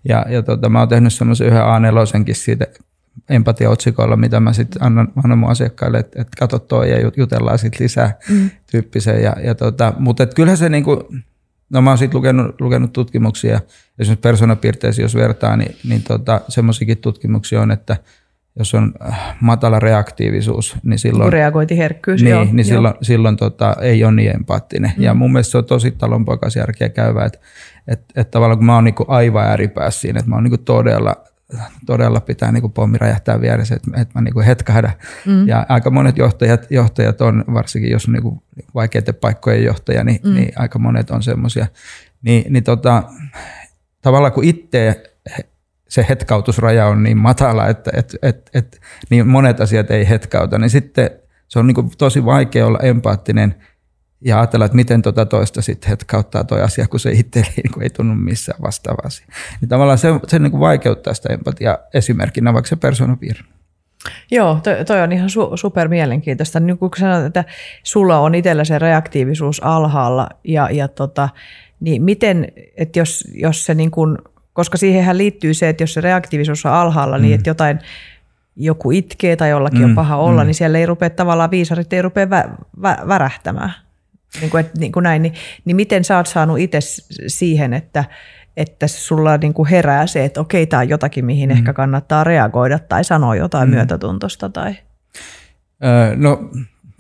[0.10, 2.68] Ja, ja tota, mä oon tehnyt semmoisen yhden A4 siitä
[3.30, 7.84] empatiaotsikolla, mitä mä sitten annan, annan mun asiakkaille, että et katso toi ja jutellaan sitten
[7.84, 8.50] lisää mm.
[8.72, 9.24] tyyppiseen.
[9.24, 11.08] Ja, ja tota, mutta et kyllähän se niinku,
[11.70, 13.62] no mä oon sitten lukenut, lukenut tutkimuksia,
[14.00, 17.98] esimerkiksi persoonapiirteisiä jos vertaa, niin, niin tota, semmoisiakin tutkimuksia on, että–
[18.56, 21.34] jos on äh, matala reaktiivisuus, niin silloin...
[21.34, 22.44] Reagointiherkkyys, niin, joo.
[22.44, 22.64] Niin joo.
[22.64, 24.94] silloin, silloin tota, ei ole niin empaattinen.
[24.98, 25.04] Mm.
[25.04, 27.40] Ja mun mielestä se on tosi talonpoikaisjärkeä käyvä, että
[27.88, 31.16] et, et tavallaan kun mä oon niinku aivan ääripäässä siinä, että mä oon niinku todella,
[31.86, 34.92] todella pitää niinku pommi räjähtää vieressä, että, että mä niinku hetkähdä.
[35.26, 35.48] Mm.
[35.48, 38.44] Ja aika monet johtajat, johtajat on, varsinkin jos on niinku
[38.76, 40.34] vaikeiden paikkojen johtaja, niin, mm.
[40.34, 41.68] niin aika monet on semmoisia.
[42.22, 43.04] Niin, niin tota,
[44.02, 45.15] tavallaan kun itse
[45.90, 50.70] se hetkautusraja on niin matala, että et, et, et, niin monet asiat ei hetkauta, niin
[50.70, 51.10] sitten
[51.48, 53.56] se on niin tosi vaikea olla empaattinen
[54.22, 57.90] ja ajatella, että miten tuota toista sitten hetkauttaa tuo asia, kun se itse niin ei
[57.90, 59.28] tunnu missään vastaava asia.
[59.62, 63.44] Niin tavallaan se, se niin vaikeuttaa sitä empatiaa esimerkkinä vaikka se persoonapiirre.
[64.32, 66.60] Joo, toi, toi on ihan su, super mielenkiintoista.
[66.60, 67.46] Niin kun sanoit, että
[67.84, 71.30] sulla on itsellä se reaktiivisuus alhaalla, ja, ja tota,
[71.80, 74.18] niin miten, että jos, jos se niin kuin
[74.56, 77.28] koska siihenhän liittyy se, että jos se reaktiivisuus on alhaalla, niin mm.
[77.28, 77.80] niin että jotain
[78.56, 80.48] joku itkee tai jollakin mm, on paha olla, mm.
[80.48, 82.50] niin siellä ei rupea tavallaan viisarit ei rupea vä,
[82.82, 83.74] vä, värähtämään.
[84.42, 85.34] Niin kuin, et, niin kuin näin, niin,
[85.66, 86.80] niin miten sä oot saanut itse
[87.28, 88.04] siihen, että,
[88.58, 91.56] että sulla niin kuin herää se, että okei, tämä on jotakin, mihin mm.
[91.56, 93.76] ehkä kannattaa reagoida tai sanoa jotain mm.
[93.76, 94.50] myötätuntosta?
[94.50, 94.76] Tai...
[95.84, 96.50] Öö, no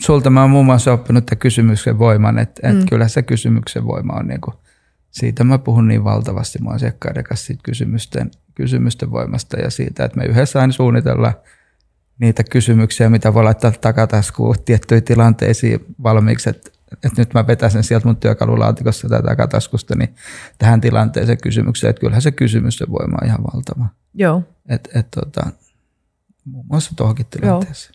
[0.01, 2.73] sulta mä oon muun muassa oppinut tämän kysymyksen voiman, että, mm.
[2.73, 4.55] että kyllä se kysymyksen voima on niin kuin
[5.15, 10.17] siitä mä puhun niin valtavasti mun asiakkaiden kanssa siitä kysymysten, kysymysten voimasta ja siitä, että
[10.17, 11.33] me yhdessä aina suunnitellaan
[12.19, 18.07] niitä kysymyksiä, mitä voi laittaa takataskuun tiettyihin tilanteisiin valmiiksi, että, että nyt mä vetäisin sieltä
[18.07, 20.15] mun työkalulaatikossa tätä takataskusta niin
[20.57, 23.85] tähän tilanteeseen kysymykseen, että kyllähän se kysymysten voima on ihan valtava.
[24.13, 24.43] Joo.
[24.69, 25.47] Et, et, tota,
[26.45, 27.94] muun muassa tuohonkin tilanteeseen.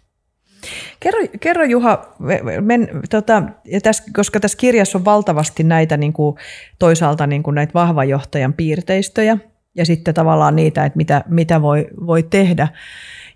[1.00, 2.14] Kerro, kerro Juha,
[2.60, 6.36] men, tota, ja täs, koska tässä kirjassa on valtavasti näitä niin kuin,
[6.78, 9.38] toisaalta niin kuin näitä vahvajohtajan piirteistöjä
[9.74, 12.68] ja sitten tavallaan niitä, että mitä, mitä voi, voi tehdä.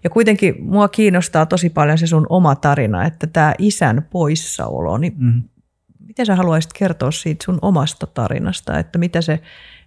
[0.05, 5.15] Ja kuitenkin mua kiinnostaa tosi paljon se sun oma tarina, että tämä isän poissaolo, niin
[5.17, 5.43] mm.
[6.07, 9.41] miten sä haluaisit kertoa siitä sun omasta tarinasta, että mitä se,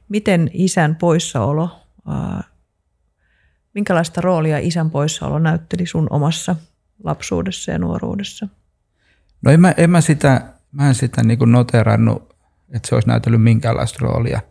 [0.10, 2.43] miten isän poissaolo, ää,
[3.73, 6.56] minkälaista roolia isän poissaolo näytteli sun omassa
[7.04, 8.48] lapsuudessa ja nuoruudessa?
[9.42, 12.36] No en mä, en mä sitä, mä en sitä niin kuin noterannut,
[12.74, 14.42] että se olisi näytellyt minkäänlaista roolia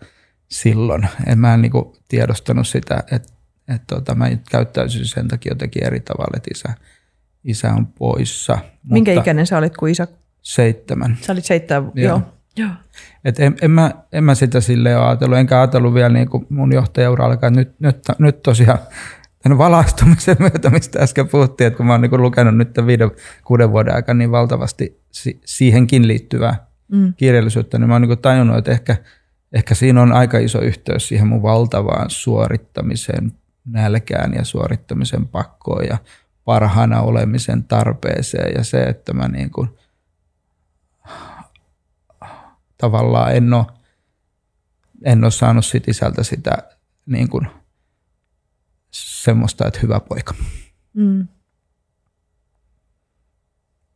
[0.48, 1.08] silloin.
[1.26, 3.32] En mä niin kuin tiedostanut sitä, että,
[3.68, 6.74] että tota, mä käyttäisin sen takia jotenkin eri tavalla, että isä,
[7.44, 8.58] isä on poissa.
[8.90, 10.08] Minkä Mutta ikäinen sä olit, kun isä...
[10.42, 11.16] Seitsemän.
[11.20, 12.08] Sä olit seitsemän, joo.
[12.08, 12.22] joo.
[12.56, 12.70] Joo.
[13.24, 16.46] Et en, en, mä, en mä sitä sille ole ajatellut, enkä ajatellut vielä niin kuin
[16.48, 18.78] mun johtajauralla, nyt, nyt, nyt tosiaan
[19.48, 23.10] tämän valaistumisen myötä, mistä äsken puhuttiin, että kun mä oon niin lukenut nyt viiden,
[23.44, 27.14] kuuden vuoden aikana niin valtavasti si- siihenkin liittyvää mm.
[27.14, 28.96] kirjallisuutta, niin mä oon niin tajunnut, että ehkä,
[29.52, 33.32] ehkä siinä on aika iso yhteys siihen mun valtavaan suorittamisen
[33.64, 35.98] nälkään ja suorittamisen pakkoon ja
[36.44, 39.68] parhaana olemisen tarpeeseen ja se, että mä niin kuin
[42.78, 43.66] tavallaan en ole,
[45.04, 46.58] en ole saanut sit isältä sitä
[47.06, 47.46] niin kuin
[48.96, 50.34] semmoista, että hyvä poika.
[50.94, 51.28] Mm.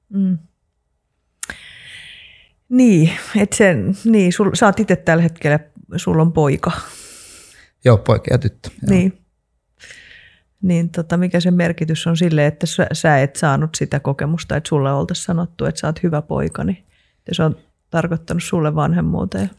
[0.09, 0.39] Mm.
[2.69, 5.59] Niin, että sen, niin sul, sä oot itse tällä hetkellä,
[5.97, 6.71] sulla on poika.
[7.85, 8.71] Joo, poika ja tyttö.
[8.83, 8.91] Joo.
[8.91, 9.17] Niin.
[10.63, 14.69] Niin tota, mikä se merkitys on sille, että sä, sä et saanut sitä kokemusta, että
[14.69, 16.85] sulle oltaisiin sanottu, että sä oot hyvä poika, niin
[17.33, 17.57] se on
[17.91, 19.51] tarkoittanut sulle vanhemmuuteen?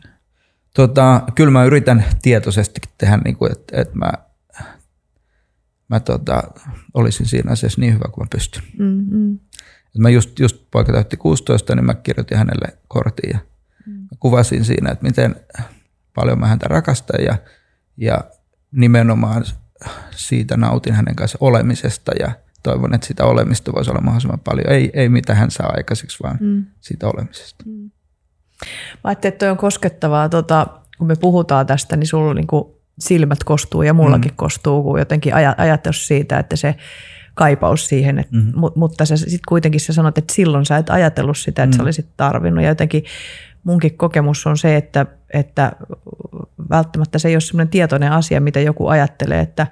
[0.75, 4.11] Tota, kyllä mä yritän tietoisesti tehdä, niin kuin, että, että mä,
[5.91, 6.43] mä tota,
[6.93, 8.63] olisin siinä asiassa niin hyvä kuin mä pystyn.
[8.77, 9.39] Mm-hmm.
[9.97, 13.39] Mä just, just poika täytti 16, niin mä kirjoitin hänelle kortin ja
[13.85, 14.07] mm.
[14.19, 15.35] kuvasin siinä, että miten
[16.15, 17.37] paljon mä häntä rakastan ja,
[17.97, 18.21] ja
[18.71, 19.45] nimenomaan
[20.15, 22.31] siitä nautin hänen kanssa olemisesta ja
[22.63, 24.69] toivon, että sitä olemista voisi olla mahdollisimman paljon.
[24.69, 26.65] Ei, ei mitä hän saa aikaiseksi, vaan mm.
[26.79, 27.63] siitä olemisesta.
[27.67, 27.91] Mm.
[28.93, 32.47] Mä ajattelin, että toi on koskettavaa, tota, kun me puhutaan tästä, niin sulla niin
[32.99, 34.35] silmät kostuu ja mullakin mm.
[34.35, 36.75] kostuu, kun jotenkin aj- ajatus siitä, että se
[37.33, 38.41] kaipaus siihen, että, mm.
[38.41, 41.77] hmm mutta sä sitten kuitenkin sä sanot, että silloin sä et ajatellut sitä, että mm.
[41.77, 43.03] sä olisit tarvinnut ja jotenkin
[43.63, 45.71] munkin kokemus on se, että, että
[46.69, 49.67] välttämättä se ei ole semmoinen tietoinen asia, mitä joku ajattelee, että,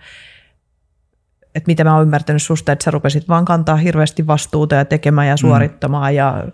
[1.56, 5.28] että mitä mä oon ymmärtänyt susta, että sä rupesit vaan kantaa hirveästi vastuuta ja tekemään
[5.28, 5.38] ja mm.
[5.38, 6.16] suorittamaan mm.
[6.16, 6.48] ja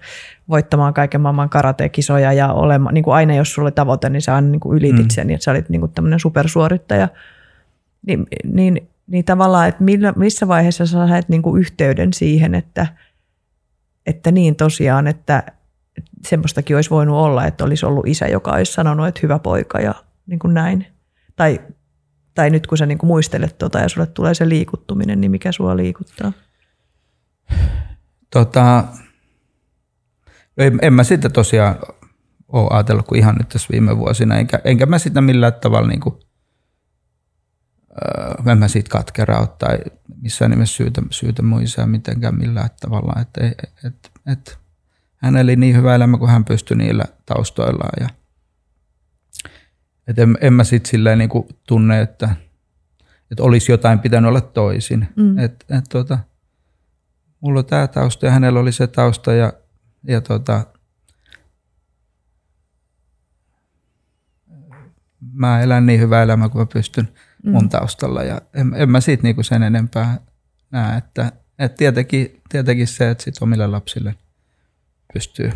[0.49, 4.47] voittamaan kaiken maailman karatekisoja ja olemaan, niin kuin aina jos sulle tavoite, niin sä aina
[4.47, 5.09] niin kuin ylitit mm.
[5.09, 7.07] sen, että sä olit niin kuin tämmöinen supersuorittaja.
[8.07, 12.87] Niin, niin, niin tavallaan, että millä, missä vaiheessa sä sait niin kuin yhteyden siihen, että,
[14.05, 15.43] että niin tosiaan, että
[16.27, 19.93] semmoistakin olisi voinut olla, että olisi ollut isä, joka olisi sanonut, että hyvä poika ja
[20.27, 20.85] niin kuin näin.
[21.35, 21.59] Tai,
[22.35, 25.51] tai nyt kun sä niin kuin muistelet tuota ja sulle tulee se liikuttuminen, niin mikä
[25.51, 26.33] sua liikuttaa?
[28.29, 28.83] Tota,
[30.57, 31.75] en, en mä sitä tosiaan
[32.47, 35.99] ole ajatellut kuin ihan nyt tässä viime vuosina, enkä, enkä mä sitä millään tavalla niin
[35.99, 36.15] kuin,
[37.91, 39.77] öö, en mä siitä katkeraa tai
[40.21, 44.59] missään nimessä syytä, syytä muistaa mitenkään millään tavalla, että et, et, et,
[45.15, 48.09] hän eli niin hyvä elämä kuin hän pystyi niillä taustoillaan ja
[50.07, 52.35] et en, en mä sitten silleen niin kuin tunne, että,
[53.31, 55.07] että olisi jotain pitänyt olla toisin.
[55.15, 55.39] Mm.
[55.39, 56.19] Et, et, tota,
[57.39, 59.53] mulla on tämä tausta ja hänellä oli se tausta ja
[60.07, 60.65] ja tota,
[65.33, 67.09] mä elän niin hyvää elämää kuin mä pystyn
[67.43, 67.51] mm.
[67.51, 70.19] mun taustalla ja en, en mä siitä niinku sen enempää
[70.71, 74.15] näe, että et tietenkin, tietenkin se, että sit omille lapsille
[75.13, 75.51] pystyy,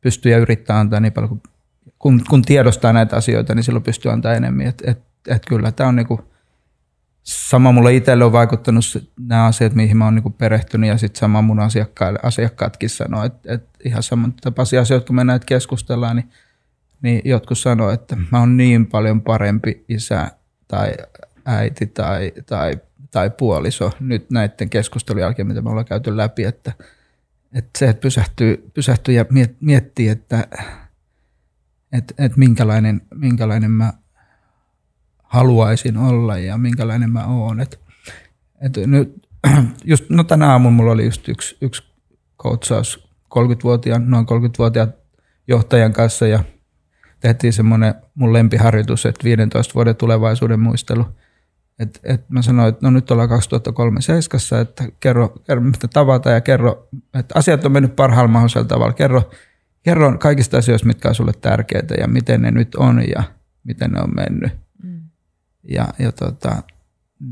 [0.00, 1.42] pystyy ja yrittää antaa niin paljon, kun,
[1.98, 4.66] kun, kun tiedostaa näitä asioita, niin silloin pystyy antaa enemmän.
[4.66, 4.98] Että et,
[5.28, 6.20] et kyllä tämä on niinku,
[7.22, 8.84] sama mulle itselle on vaikuttanut
[9.20, 13.54] nämä asiat, mihin mä oon niin perehtynyt ja sitten sama mun asiakkaille, asiakkaatkin sanoo, että,
[13.54, 16.30] että ihan samantapaisia asioita, kun me näitä keskustellaan, niin,
[17.02, 20.30] niin jotkut sanoo, että mä oon niin paljon parempi isä
[20.68, 20.92] tai
[21.44, 26.72] äiti tai, tai, tai puoliso nyt näiden keskustelujen jälkeen, mitä me ollaan käyty läpi, että,
[27.54, 29.24] että se, että pysähtyy, pysähtyy ja
[29.60, 30.48] miettii, että,
[31.92, 33.92] että, että minkälainen, minkälainen mä
[35.22, 37.60] haluaisin olla ja minkälainen mä oon.
[37.60, 37.80] Et,
[38.60, 39.26] et nyt,
[39.84, 41.82] just, no tänä aamulla mulla oli just yksi, yksi
[42.38, 44.94] coachaus 30-vuotiaan, noin 30-vuotiaan
[45.48, 46.44] johtajan kanssa ja
[47.20, 51.06] tehtiin semmoinen mun lempiharjoitus, että 15 vuoden tulevaisuuden muistelu.
[51.78, 56.30] Et, et mä sanoin, että no nyt ollaan 2003 seiskassa, että kerro, kerro mitä tavata
[56.30, 58.92] ja kerro, että asiat on mennyt parhaalla mahdollisella tavalla.
[58.92, 59.30] Kerro,
[59.82, 63.22] kerro kaikista asioista, mitkä on sulle tärkeitä ja miten ne nyt on ja
[63.64, 64.52] miten ne on mennyt.
[65.68, 66.62] Ja, ja tota,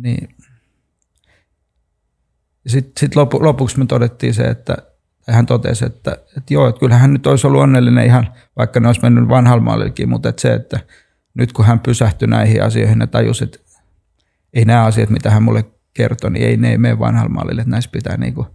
[0.03, 0.29] niin.
[2.67, 4.77] Sitten sit lopu, lopuksi me todettiin se, että
[5.29, 8.87] hän totesi, että, että joo, että kyllähän hän nyt olisi ollut onnellinen ihan, vaikka ne
[8.87, 10.81] olisi mennyt vanhalla mallillekin, mutta että se, että
[11.35, 13.59] nyt kun hän pysähtyi näihin asioihin ja tajusi, että
[14.53, 17.71] ei nämä asiat, mitä hän mulle kertoi, niin ei ne ei mene vanhalla mallille, että
[17.71, 18.47] näissä pitää niin kuin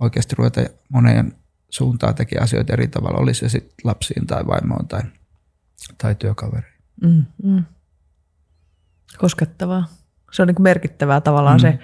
[0.00, 1.32] oikeasti ruveta moneen
[1.74, 5.02] suuntaan tekemään asioita eri tavalla, olisi se sitten lapsiin tai vaimoon tai,
[5.98, 6.74] tai työkaveriin.
[7.02, 7.64] Mm, mm
[9.18, 9.84] koskettavaa.
[10.32, 11.60] Se on niin kuin merkittävää tavallaan mm.
[11.60, 11.78] se,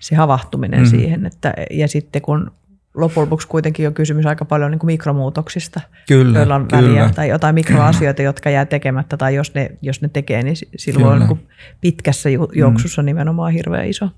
[0.00, 0.86] se havahtuminen mm.
[0.86, 1.26] siihen.
[1.26, 2.50] Että, ja sitten kun
[2.94, 6.82] loppujen lopuksi kuitenkin on kysymys aika paljon niin kuin mikromuutoksista, Kyllä, joilla on kyllä.
[6.82, 10.68] väliä, tai jotain mikroasioita, jotka jää tekemättä, tai jos ne, jos ne tekee, niin si-
[10.76, 11.48] silloin on niin kuin
[11.80, 14.08] pitkässä ju- juoksussa nimenomaan hirveän iso,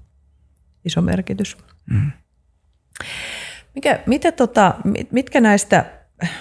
[0.85, 1.57] iso merkitys.
[1.91, 2.11] Mm.
[3.75, 5.85] Mikä, mitä tota, mit- mitkä näistä,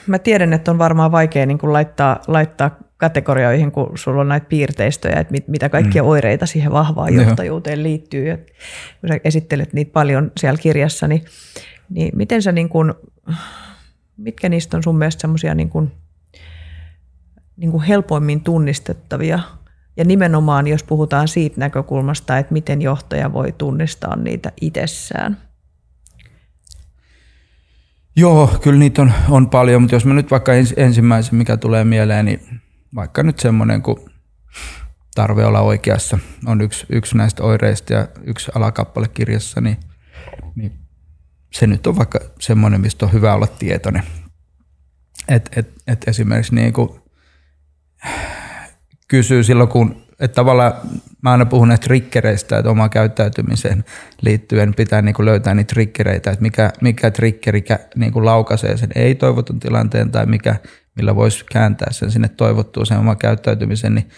[0.08, 4.46] mä tiedän, että on varmaan vaikea niin kuin laittaa, laittaa kategorioihin, kun sulla on näitä
[4.50, 6.10] piirteistöjä, että mit, mitä kaikkia mm.
[6.10, 8.28] oireita siihen vahvaan johtajuuteen liittyy.
[8.28, 11.26] Ja kun sä esittelet niitä paljon siellä kirjassa, niin,
[11.89, 12.94] niin miten sä niin kuin,
[14.18, 15.92] mitkä niistä on sun mielestä semmoisia niin kuin,
[17.58, 19.39] niin kuin helpoimmin tunnistettavia?
[19.98, 25.38] Ja nimenomaan, jos puhutaan siitä näkökulmasta, että miten johtaja voi tunnistaa niitä itsessään.
[28.15, 31.84] Joo, kyllä niitä on, on paljon, mutta jos mä nyt vaikka ens, ensimmäisen, mikä tulee
[31.84, 32.62] mieleen, niin
[32.95, 33.98] vaikka nyt semmoinen kuin
[35.15, 39.78] tarve olla oikeassa on yksi, yksi näistä oireista ja yksi alakappale kirjassa, niin,
[40.56, 40.74] niin
[41.54, 44.04] se nyt on vaikka semmoinen, mistä on hyvä olla tietoinen.
[45.28, 46.74] Et, et, et esimerkiksi niin
[49.08, 50.73] kysyy silloin, kun että tavallaan
[51.21, 53.86] mä aina puhun näistä triggereistä, että omaan käyttäytymiseen
[54.21, 58.77] liittyen pitää niin kuin löytää niitä triggereitä, että mikä, mikä triggeri kä- niin kuin laukaisee
[58.77, 60.55] sen ei-toivotun tilanteen tai mikä,
[60.95, 64.10] millä voisi kääntää sen sinne toivottuun sen oman käyttäytymisen, niin,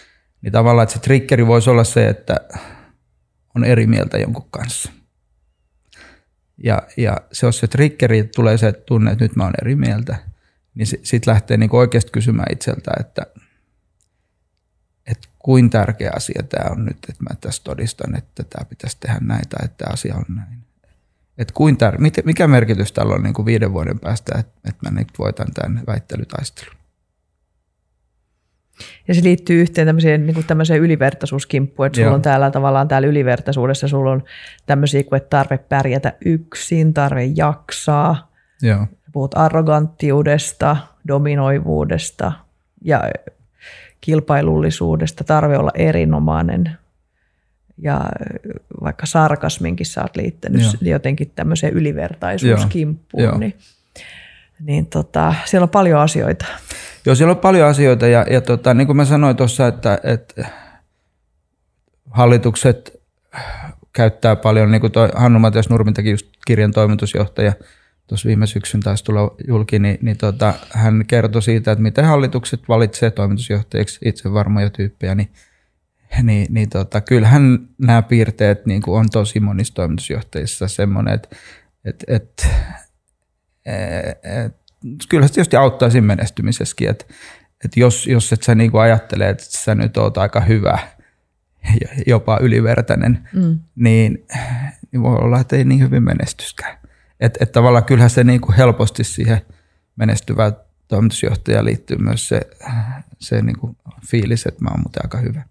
[0.41, 2.39] niin tavallaan, että se triggeri voisi olla se, että
[3.55, 4.91] on eri mieltä jonkun kanssa.
[6.63, 9.75] Ja, ja se on se triggeri, että tulee se tunne, että nyt mä oon eri
[9.75, 10.15] mieltä,
[10.75, 13.25] niin sitten lähtee niin oikeasti kysymään itseltä, että
[15.43, 19.49] kuin tärkeä asia tämä on nyt, että mä tässä todistan, että tämä pitäisi tehdä näin
[19.49, 20.61] tai että tämä asia on näin.
[21.37, 24.99] Että kuin tär- mikä merkitys tällä on niin kuin viiden vuoden päästä, että, että mä
[24.99, 26.75] nyt voitan tämän väittelytaistelun.
[29.07, 32.15] Ja se liittyy yhteen tämmöiseen, niin kuin tämmöiseen ylivertaisuuskimppuun, että sulla Joo.
[32.15, 34.23] on täällä tavallaan täällä ylivertaisuudessa, sulla on
[34.65, 40.77] tämmöisiä kuin, että tarve pärjätä yksin, tarve jaksaa, Joo, puhut arroganttiudesta,
[41.07, 42.31] dominoivuudesta
[42.81, 43.03] ja
[44.01, 46.77] kilpailullisuudesta, tarve olla erinomainen
[47.77, 48.01] ja
[48.83, 50.73] vaikka sarkasminkin sä oot liittänyt Joo.
[50.81, 53.37] jotenkin tämmöiseen ylivertaisuuskimppuun, Joo.
[53.37, 53.57] niin,
[54.59, 56.45] niin tota, siellä on paljon asioita.
[57.05, 60.45] Joo siellä on paljon asioita ja, ja tota, niin kuin mä sanoin tuossa, että, että
[62.09, 63.01] hallitukset
[63.93, 67.53] käyttää paljon, niin kuin toi Hannu Matias Nurmintakin just kirjan toimitusjohtaja,
[68.11, 72.61] tuossa viime syksyn taisi tulla julki, niin, niin tota, hän kertoi siitä, että miten hallitukset
[72.67, 75.31] valitsee toimitusjohtajiksi itse varmoja tyyppejä, niin,
[76.23, 81.35] niin, niin tota, kyllähän nämä piirteet niin kuin on tosi monissa toimitusjohtajissa semmoinen, että
[81.85, 82.47] et, et,
[83.65, 84.55] et,
[85.09, 87.05] kyllä se tietysti auttaa siinä menestymisessäkin, että
[87.65, 90.79] et jos, jos et sä niin ajattele, että sä nyt oot aika hyvä,
[91.81, 93.59] ja jopa ylivertainen, mm.
[93.75, 94.25] niin,
[94.91, 96.80] niin voi olla, että ei niin hyvin menestyskään.
[97.21, 99.41] Että et tavallaan kyllähän se niin kuin helposti siihen
[99.95, 100.53] menestyvään
[100.87, 102.41] toimitusjohtajaan liittyy myös se,
[103.19, 105.43] se niin kuin fiilis, että mä oon muuten aika hyvä.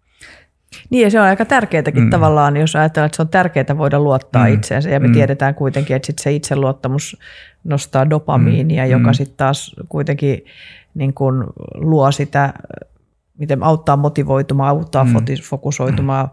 [0.91, 2.11] Niin ja se on aika tärkeätäkin mm.
[2.11, 4.55] tavallaan, jos ajatellaan, että se on tärkeää voida luottaa mm.
[4.55, 5.13] itseensä ja me mm.
[5.13, 7.17] tiedetään kuitenkin, että sit se itseluottamus
[7.65, 8.91] nostaa dopamiinia, mm.
[8.91, 10.45] joka sitten taas kuitenkin
[10.95, 12.55] niin kun luo sitä,
[13.39, 15.13] miten auttaa motivoitumaan, auttaa mm.
[15.43, 16.31] fokusoitumaan,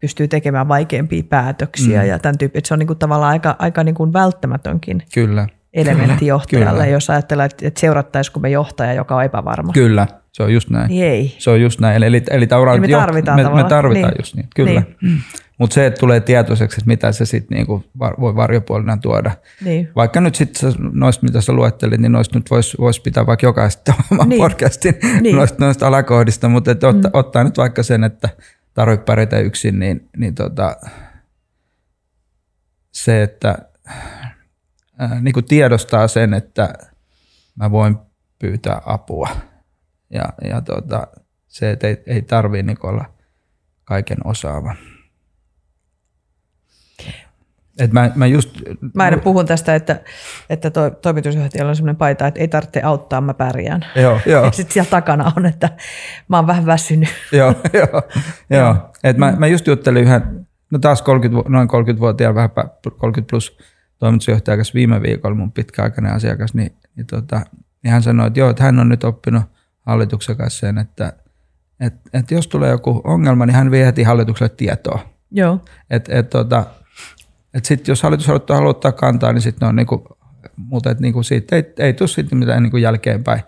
[0.00, 2.08] pystyy tekemään vaikeampia päätöksiä mm.
[2.08, 5.46] ja tämän tyyppi, se on niin kuin tavallaan aika, aika niin kuin välttämätönkin Kyllä.
[5.72, 6.86] elementti johtajalle, Kyllä.
[6.86, 9.72] jos ajatellaan, että että seurattaisiko me johtaja, joka on epävarma.
[9.72, 10.90] Kyllä, se on just näin.
[11.02, 11.34] Ei.
[11.38, 12.02] Se on just näin.
[12.02, 13.68] Eli, eli tavallaan, me tarvitaan me, me tavallaan.
[13.68, 14.20] tarvitaan Niin.
[14.20, 14.82] just niin, kyllä.
[15.02, 15.18] Niin.
[15.58, 19.30] Mutta se, että tulee tietoiseksi, että mitä se sitten niinku var- voi varjopuolena tuoda.
[19.64, 19.88] Niin.
[19.96, 23.94] Vaikka nyt sitten noista, mitä sä luettelit, niin noista nyt voisi vois pitää vaikka jokaista
[24.12, 24.40] oman Niin.
[24.42, 25.36] podcastin Niin.
[25.36, 27.00] noista, noista alakohdista, mutta mm.
[27.12, 28.28] ottaa nyt vaikka sen, että
[28.74, 30.76] tarvitse pärjätä yksin, niin, niin tota,
[32.92, 33.58] se, että
[34.98, 36.74] ää, niin kuin tiedostaa sen, että
[37.56, 37.96] mä voin
[38.38, 39.28] pyytää apua
[40.10, 41.06] ja, ja tota,
[41.46, 43.14] se, että ei, ei tarvii niin olla
[43.84, 44.74] kaiken osaava.
[47.78, 48.60] Et mä, mä just,
[48.94, 50.00] Mä aina puhun tästä, että,
[50.50, 53.86] että to, toimitusjohtajalla on sellainen paita, että ei tarvitse auttaa, mä pärjään.
[53.96, 54.44] Joo, joo.
[54.44, 55.68] Ja sitten siellä takana on, että
[56.28, 57.08] mä oon vähän väsynyt.
[57.32, 58.02] joo, joo,
[58.50, 58.90] joo.
[59.04, 63.30] Et mä, mä just juttelin yhden, no taas 30, vu- noin 30-vuotiaan, vähän pä- 30
[63.30, 63.58] plus
[63.98, 67.40] toimitusjohtaja viime viikolla, mun pitkäaikainen asiakas, niin, niin, tota,
[67.82, 69.42] niin hän sanoi, että joo, että hän on nyt oppinut
[69.80, 71.12] hallituksen kanssa sen, että
[71.80, 74.98] et, et jos tulee joku ongelma, niin hän vie heti hallitukselle tietoa.
[75.30, 75.60] Joo.
[75.90, 76.64] Et, et, tota,
[77.54, 80.18] et sit, jos hallitus haluaa, haluaa ottaa kantaa, niin sitten on niinku,
[80.56, 83.40] mutta et niinku siitä ei, ei tule sitten mitään niinku jälkeenpäin,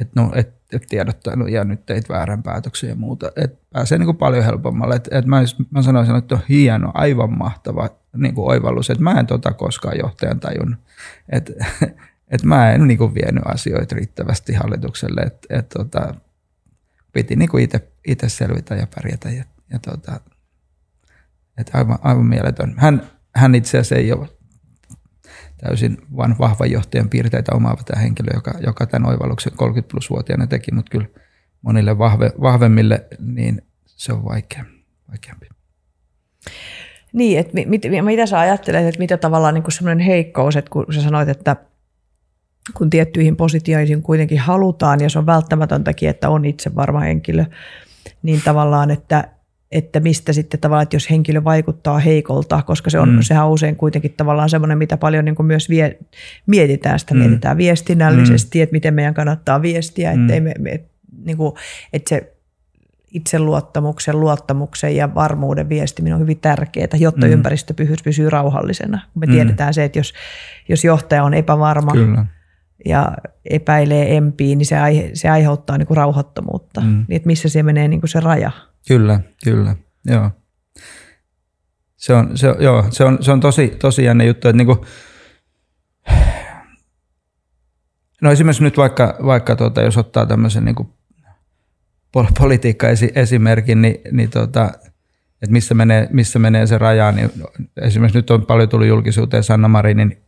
[0.00, 3.32] että no, et, et tiedottanut ja nyt teit väärän päätöksen ja muuta.
[3.36, 4.94] Et pääsee niinku paljon helpommalle.
[4.94, 9.20] Et, et mä, mä sanoisin, että on hieno, aivan mahtava niin kuin oivallus, että mä
[9.20, 10.80] en tota koskaan johtajan tajunnut.
[11.28, 11.52] Että
[12.34, 16.14] et mä en niin kuin vienyt asioita riittävästi hallitukselle, että et, tota,
[17.12, 17.68] piti niin kuin
[18.06, 19.30] itse selvitä ja pärjätä.
[19.30, 20.20] Ja, ja tota,
[21.58, 22.74] et aivan, aivan mieletön.
[22.76, 23.02] Hän,
[23.34, 24.28] hän itse asiassa ei ole
[25.56, 30.46] täysin vain vahvan johtajan piirteitä omaava tämä henkilö, joka, joka tämän oivalluksen 30 plus vuotiaana
[30.46, 31.06] teki, mutta kyllä
[31.62, 34.64] monille vahve, vahvemmille niin se on vaikea,
[35.10, 35.46] vaikeampi.
[37.12, 41.02] Niin, että mit, mitä sä ajattelet, että mitä tavallaan niin semmoinen heikkous, että kun sä
[41.02, 41.56] sanoit, että
[42.74, 47.44] kun tiettyihin positioihin kuitenkin halutaan ja se on välttämätöntäkin, että on itse varma henkilö,
[48.22, 49.28] niin tavallaan, että,
[49.72, 53.22] että mistä sitten tavallaan, että jos henkilö vaikuttaa heikolta, koska se on, mm.
[53.22, 55.98] sehän on usein kuitenkin tavallaan semmoinen, mitä paljon niin kuin myös vie,
[56.46, 57.20] mietitään, sitä mm.
[57.20, 58.62] mietitään viestinnällisesti, mm.
[58.62, 60.20] että miten meidän kannattaa viestiä, mm.
[60.20, 60.80] ettei me, me
[61.24, 61.52] niin kuin,
[61.92, 62.34] että se
[63.14, 67.32] itseluottamuksen, luottamuksen ja varmuuden viestiminen on hyvin tärkeää, jotta mm.
[67.32, 69.00] ympäristö pysyy rauhallisena.
[69.14, 69.32] Me mm.
[69.32, 70.14] tiedetään se, että jos,
[70.68, 72.26] jos johtaja on epävarma Kyllä.
[72.84, 73.12] ja
[73.50, 76.80] epäilee empiin, niin se, aihe, se aiheuttaa niin kuin rauhattomuutta.
[76.80, 77.04] Mm.
[77.08, 78.50] Niin, että missä se menee niin kuin se raja.
[78.88, 79.76] Kyllä, kyllä,
[80.06, 80.30] joo.
[81.96, 84.78] Se on, se, joo, se on, se on tosi, tosi jännä juttu, että niin kuin,
[88.22, 90.88] no esimerkiksi nyt vaikka, vaikka tuota, jos ottaa tämmöisen niin kuin
[92.38, 94.70] politiikka-esimerkin, niin, niin tota,
[95.42, 97.30] että missä menee, missä menee se raja, niin
[97.82, 100.22] esimerkiksi nyt on paljon tullut julkisuuteen Sanna Marinin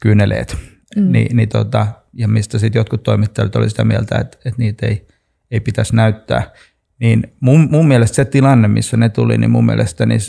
[0.00, 0.56] kyyneleet,
[0.96, 1.12] mm.
[1.12, 5.06] niin, niin tota, ja mistä sitten jotkut toimittajat oli sitä mieltä, että, että niitä ei,
[5.50, 6.52] ei pitäisi näyttää.
[7.00, 10.20] Niin mun, mun mielestä se tilanne, missä ne tuli, niin mun mielestä niin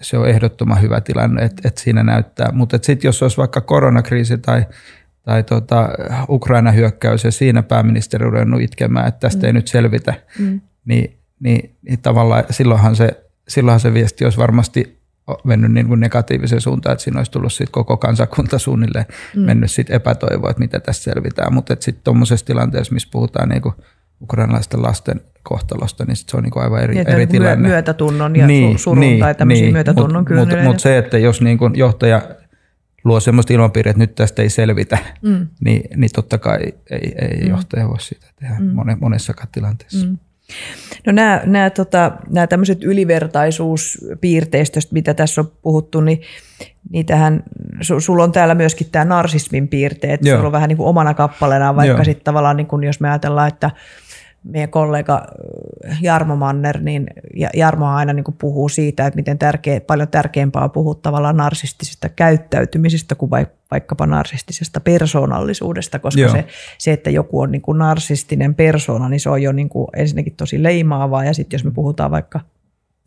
[0.00, 2.52] se on ehdottoman hyvä tilanne, että, että siinä näyttää.
[2.52, 4.66] Mutta sitten jos olisi vaikka koronakriisi tai
[5.26, 5.88] tai tota,
[6.28, 9.46] Ukraina hyökkäys ja siinä pääministeri on itkemään, että tästä mm.
[9.46, 10.60] ei nyt selvitä, mm.
[10.84, 14.98] niin, niin, niin tavallaan silloinhan se, silloinhan se viesti olisi varmasti
[15.44, 19.06] mennyt niin kuin negatiiviseen suuntaan, että siinä olisi tullut sit koko kansakunta suunnilleen
[19.36, 19.42] mm.
[19.42, 21.54] mennyt sit epätoivoa, että mitä tässä selvitään.
[21.54, 23.74] Mutta sitten tuommoisessa tilanteessa, missä puhutaan niin kuin
[24.22, 27.68] ukrainalaisten lasten kohtalosta, niin sit se on niin kuin aivan eri, niin, eri tilanne.
[27.68, 31.40] Myötätunnon ja niin, surun niin, tai tämmöisiä niin, myötätunnon Mutta mut, mut se, että jos
[31.40, 32.22] niin kuin johtaja
[33.04, 35.46] luo semmoista ilmapiiriä, että nyt tästä ei selvitä, mm.
[35.60, 36.58] niin, niin totta kai
[36.90, 37.48] ei, ei mm.
[37.48, 38.98] johtaja voi sitä tehdä mm.
[39.00, 40.06] monessakaan tilanteessa.
[40.06, 40.18] Mm.
[41.06, 46.20] No nämä, nämä, tota, nämä tämmöiset ylivertaisuuspiirteistöt, mitä tässä on puhuttu, niin
[46.90, 47.42] niitähän,
[47.80, 51.76] su, sulla on täällä myöskin tämä narsismin piirteet, sulla on vähän niin kuin omana kappaleena,
[51.76, 53.70] vaikka sitten tavallaan niin kuin jos me ajatellaan, että–
[54.46, 55.26] meidän kollega
[56.00, 57.06] Jarmo Manner, niin
[57.54, 62.08] Jarmo aina niin kuin puhuu siitä, että miten tärkeä, paljon tärkeämpää on puhua tavallaan narsistisesta
[62.08, 63.30] käyttäytymisestä kuin
[63.70, 66.44] vaikkapa narsistisesta persoonallisuudesta, koska se,
[66.78, 70.36] se, että joku on niin kuin narsistinen persoona, niin se on jo niin kuin ensinnäkin
[70.36, 72.40] tosi leimaavaa, ja sitten jos me puhutaan vaikka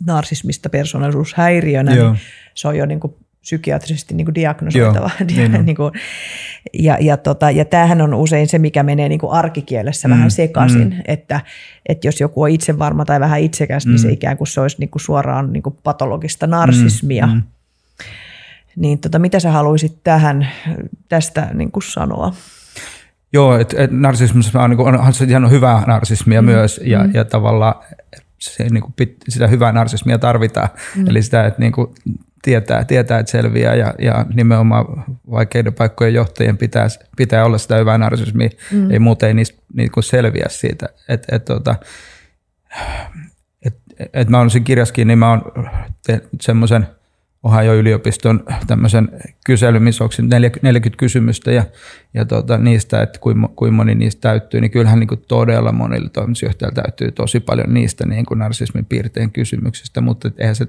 [0.05, 2.11] narsismista persoonallisuushäiriönä, Joo.
[2.11, 2.21] niin
[2.53, 5.09] se on jo niin kuin psykiatrisesti niin kuin diagnosoitava.
[5.19, 5.91] Joo, niin niin kuin,
[6.73, 10.31] ja, ja, tota, ja tämähän on usein se, mikä menee niin kuin arkikielessä mm, vähän
[10.31, 11.01] sekaisin, mm.
[11.05, 11.41] että,
[11.89, 13.89] että jos joku on itsevarma tai vähän itsekäs, mm.
[13.89, 14.13] niin se mm.
[14.13, 17.27] ikään kuin se olisi niin kuin suoraan niin kuin patologista narsismia.
[17.27, 17.41] Mm, mm.
[18.75, 20.47] Niin tota, mitä sä haluaisit tähän,
[21.09, 22.33] tästä niin kuin sanoa?
[23.33, 26.45] Joo, että et narsismissa on, niin se ihan hyvää narsismia mm.
[26.45, 27.11] myös ja, mm.
[27.13, 27.75] ja tavallaan
[28.39, 28.93] se, niin kuin,
[29.29, 30.69] sitä hyvää narsismia tarvitaan.
[30.95, 31.07] Mm.
[31.07, 31.87] Eli sitä, että niin kuin,
[32.41, 34.85] tietää, tietää, että selviää ja, ja nimenomaan
[35.31, 36.87] vaikeiden paikkojen johtajien pitää,
[37.17, 38.91] pitää olla sitä hyvää narsismia, mm.
[38.91, 40.89] ei muuten ei niistä niin kuin selviä siitä.
[41.09, 41.75] Et, et, tota,
[43.65, 43.75] et,
[44.13, 45.41] et mä olen siinä kirjaskin, niin mä oon
[46.41, 46.87] semmoisen–
[47.43, 49.09] Ohio yliopiston tämmöisen
[49.45, 51.63] kyselyn, missä onko 40 kysymystä ja,
[52.13, 56.09] ja tota, niistä, että kuinka, kuinka moni niistä täyttyy, niin kyllähän niin kuin todella monille
[56.09, 60.67] toimitusjohtajille täytyy tosi paljon niistä niin kuin narsismin piirteen kysymyksistä, mutta eihän se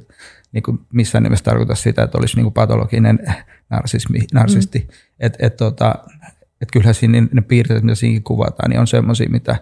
[0.53, 3.19] niin kuin missään nimessä tarkoita sitä, että olisi niin kuin patologinen
[3.71, 4.79] narsismi, narsisti.
[4.79, 4.95] Mm.
[5.21, 5.95] Että et, tota,
[6.61, 9.57] et kyllähän siinä ne piirteet, mitä siinä kuvataan, niin on semmoisia, mitä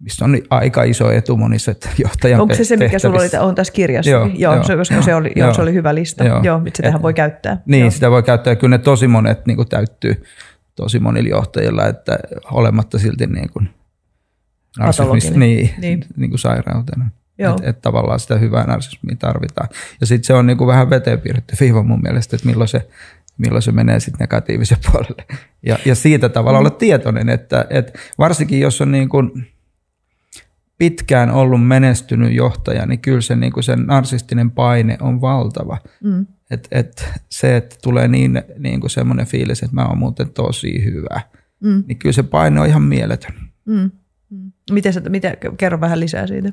[0.00, 3.72] missä on aika iso etu monissa johtajan Onko se se, mikä sulla oli, on tässä
[3.72, 4.10] kirjassa?
[4.10, 6.24] Joo, joo, joo, se, koska se, oli, joo, se oli hyvä lista.
[6.24, 7.62] Joo, joo sitä tähän voi käyttää.
[7.66, 7.90] Niin, joo.
[7.90, 8.56] sitä voi käyttää.
[8.56, 10.22] Kyllä ne tosi monet niin kuin täyttyy
[10.76, 12.18] tosi monilla johtajilla, että
[12.50, 13.70] olematta silti niin kuin
[15.36, 16.04] niin, niin.
[16.16, 17.10] Niin kuin sairautena.
[17.38, 19.68] Että et tavallaan sitä hyvää narsismia tarvitaan.
[20.00, 22.88] Ja sitten se on niin kuin vähän veteen piirretty viiva mun mielestä, että milloin se,
[23.38, 25.24] milloin se menee sitten negatiivisen puolelle.
[25.66, 26.60] Ja, ja siitä tavalla mm.
[26.60, 29.46] olla tietoinen, että, että varsinkin jos on niin kuin,
[30.78, 35.78] pitkään ollut menestynyt johtaja, niin kyllä se niin kuin sen narsistinen paine on valtava.
[36.04, 36.26] Mm.
[36.50, 40.84] Et, et se, että tulee niin, niin kuin semmoinen fiilis, että mä oon muuten tosi
[40.84, 41.20] hyvä,
[41.60, 41.84] mm.
[41.86, 43.34] niin kyllä se paine on ihan mieletön.
[43.64, 43.90] Mm.
[44.30, 44.52] Mm.
[44.72, 46.52] Miten, sä, miten, kerro vähän lisää siitä.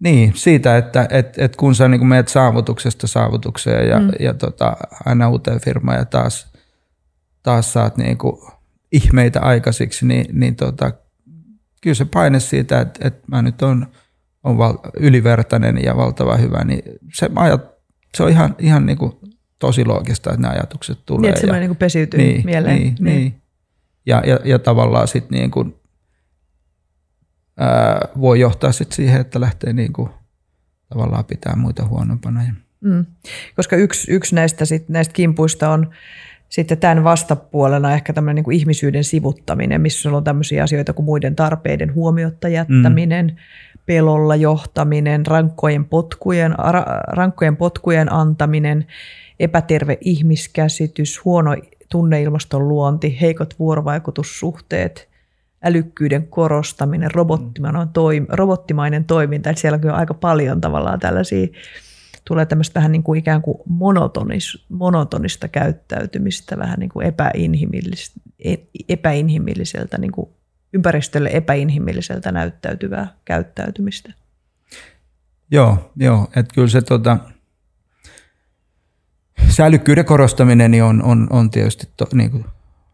[0.00, 4.10] Niin, siitä, että et, et kun sä niin menet saavutuksesta saavutukseen ja, mm.
[4.20, 6.52] ja tota, aina uuteen firmaan ja taas,
[7.42, 8.36] taas saat niin kuin
[8.92, 10.92] ihmeitä aikaisiksi, niin, niin tota,
[11.82, 13.86] kyllä se paine siitä, että, että mä nyt on,
[14.44, 16.82] on val, ylivertainen ja valtava hyvä, niin
[17.14, 17.64] se, ajat,
[18.14, 19.12] se on ihan, ihan niin kuin
[19.58, 21.20] tosi loogista, että nämä ajatukset tulee.
[21.20, 22.76] Niin, että semmoinen niin pesiytyy niin, mieleen.
[22.76, 23.04] Niin, niin.
[23.04, 23.42] niin.
[24.06, 25.74] Ja, ja, ja tavallaan sitten niin kuin,
[27.56, 30.10] ää, voi johtaa sit siihen, että lähtee niin kuin,
[30.88, 32.40] tavallaan pitää muita huonompana.
[32.80, 33.06] Mm.
[33.56, 35.90] Koska yksi, yksi näistä, sit, näistä kimpuista on
[36.52, 41.36] sitten tämän vastapuolena ehkä tämmöinen niin kuin ihmisyyden sivuttaminen, missä on tämmöisiä asioita kuin muiden
[41.36, 43.36] tarpeiden huomiotta jättäminen, mm.
[43.86, 46.54] pelolla johtaminen, rankkojen potkujen,
[47.06, 48.86] rankkojen potkujen antaminen,
[49.40, 51.56] epäterve ihmiskäsitys, huono
[51.88, 55.08] tunneilmaston luonti, heikot vuorovaikutussuhteet,
[55.64, 59.50] älykkyyden korostaminen, robottimainen, toim, robottimainen toiminta.
[59.50, 61.46] Että siellä on kyllä aika paljon tavallaan tällaisia,
[62.24, 68.12] tulee tämmöistä vähän niin kuin ikään kuin monotonis, monotonista käyttäytymistä, vähän niin kuin epäinhimillis,
[68.44, 68.54] e,
[68.88, 70.30] epäinhimilliseltä, niin kuin
[70.72, 74.12] ympäristölle epäinhimilliseltä näyttäytyvää käyttäytymistä.
[75.50, 77.18] Joo, joo että kyllä se tota,
[79.48, 82.44] säilykkyyden korostaminen niin on, on, on tietysti to, niin kuin,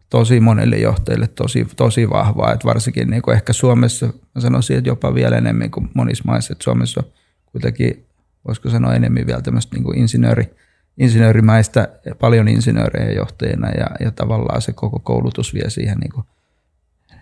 [0.09, 4.89] tosi monelle johtajille tosi, tosi vahvaa, että varsinkin niin kuin ehkä Suomessa, mä sanoisin, että
[4.89, 7.11] jopa vielä enemmän kuin monissa maissa, että Suomessa on
[7.45, 8.05] kuitenkin,
[8.47, 10.55] voisiko sanoa enemmän vielä tämmöistä niin kuin insinööri,
[10.97, 16.25] insinöörimäistä, paljon insinöörejä johtajina ja, ja tavallaan se koko koulutus vie siihen niin kuin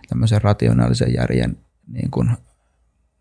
[0.08, 1.56] tämmöisen rationaalisen järjen
[1.86, 2.30] niin kuin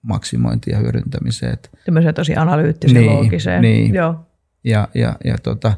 [0.01, 1.57] maksimointiin ja hyödyntämiseen.
[1.85, 3.61] Tämmöiseen tosi analyyttiseen, niin, loogiseen.
[3.61, 3.93] Niin.
[3.93, 4.25] Joo.
[4.63, 5.73] Ja, ja, ja tota,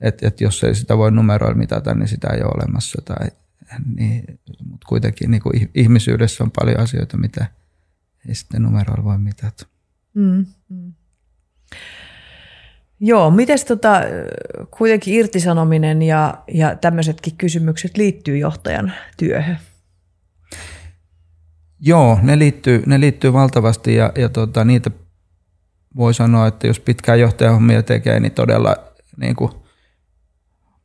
[0.00, 3.02] että et jos ei sitä voi numeroilla mitata, niin sitä ei ole olemassa.
[3.04, 3.28] Tai,
[3.94, 7.46] niin, mutta kuitenkin niin kuin ihmisyydessä on paljon asioita, mitä
[8.28, 9.66] ei sitten numeroilla voi mitata.
[10.14, 10.92] Mm, mm.
[13.00, 14.00] Joo, miten tota,
[14.78, 19.58] kuitenkin irtisanominen ja, ja tämmöisetkin kysymykset liittyy johtajan työhön?
[21.80, 24.90] Joo, ne liittyy, ne liittyy valtavasti ja, ja tota, niitä
[25.96, 28.76] voi sanoa, että jos pitkään johtajahommia tekee, niin todella
[29.16, 29.52] niin kuin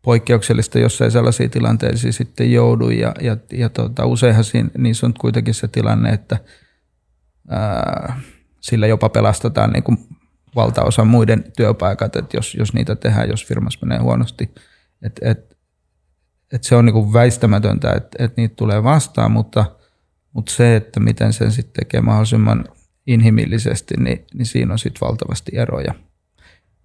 [0.02, 2.90] poikkeuksellista, jos ei sellaisia tilanteisiin sitten joudu.
[2.90, 6.38] Ja, ja, ja tota, useinhan siinä, niissä on kuitenkin se tilanne, että
[7.50, 8.20] ää,
[8.62, 9.98] sillä jopa pelastetaan niin kuin
[10.56, 14.56] valtaosa muiden työpaikat, että jos, jos niitä tehdään, jos firmassa menee huonosti.
[15.02, 15.58] Et, et,
[16.52, 19.66] et se on niin kuin väistämätöntä, että et niitä tulee vastaan, mutta,
[20.34, 22.66] mutta se, että miten sen sitten tekee mahdollisimman
[23.08, 25.94] inhimillisesti, niin, niin siinä on sitten valtavasti eroja.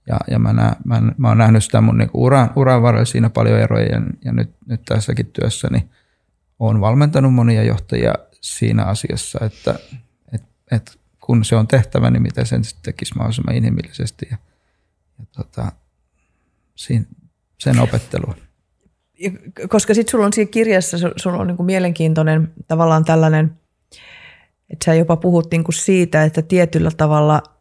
[0.09, 3.31] Ja, ja mä, nä, mä, mä oon nähnyt sitä mun niinku uran, uran varrella siinä
[3.31, 5.91] paljon eroja ja, ja nyt, nyt tässäkin työssä niin
[6.59, 9.75] olen valmentanut monia johtajia siinä asiassa, että
[10.33, 14.37] et, et kun se on tehtävä, niin miten sen sitten tekisi mahdollisimman inhimillisesti ja,
[15.19, 15.73] ja tota,
[16.75, 17.05] siinä,
[17.59, 18.35] sen opettelua.
[19.69, 23.59] Koska sitten sulla on siinä kirjassa, sulla on niinku mielenkiintoinen tavallaan tällainen,
[24.71, 27.43] että sä jopa puhut niinku siitä, että tietyllä tavalla–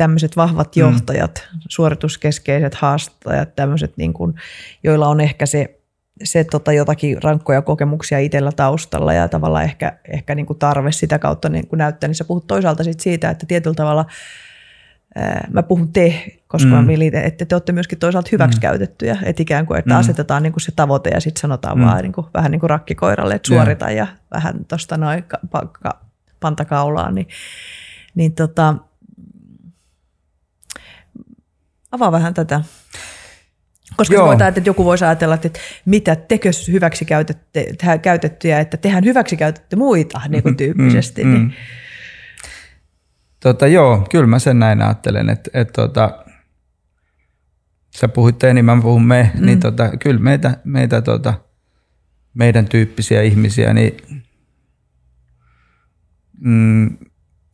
[0.00, 0.80] tämmöiset vahvat mm.
[0.80, 1.60] johtajat, mm.
[1.68, 4.34] suorituskeskeiset haastajat, tämmöiset, niin kuin,
[4.82, 5.79] joilla on ehkä se,
[6.24, 11.18] se tota, jotakin rankkoja kokemuksia itsellä taustalla ja tavallaan ehkä, ehkä niin kuin tarve sitä
[11.18, 14.06] kautta niin kuin näyttää, niin sä puhut toisaalta sit siitä, että tietyllä tavalla
[15.14, 16.74] ää, mä puhun te, koska mm.
[16.74, 19.20] mä liitän, että te olette myöskin toisaalta hyväksikäytettyjä, mm.
[19.24, 20.00] että ikään kuin, että mm.
[20.00, 21.84] asetetaan niin kuin se tavoite ja sitten sanotaan mm.
[21.84, 24.08] vaan niin kuin, vähän niin kuin rakkikoiralle, että suorita yeah.
[24.08, 25.24] ja vähän tuosta noin
[26.40, 27.28] pantakaulaan, niin,
[28.14, 28.74] niin tota,
[31.92, 32.60] Avaa vähän tätä.
[34.00, 34.26] Koska Joo.
[34.26, 37.06] Voit että joku voisi ajatella, että mitä tekö hyväksi
[38.02, 41.24] käytettyjä, että tehdään hyväksi käytetty muita niin kuin tyyppisesti.
[41.24, 41.42] Mm, niin.
[41.42, 41.50] mm.
[43.40, 46.24] Tota, joo, kyllä mä sen näin ajattelen, että, että tota,
[47.96, 49.46] sä puhuit enemmän, mä puhun me, mm.
[49.46, 51.34] niin tota, kyllä meitä, meitä tota,
[52.34, 53.96] meidän tyyppisiä ihmisiä, niin
[56.40, 56.96] mm,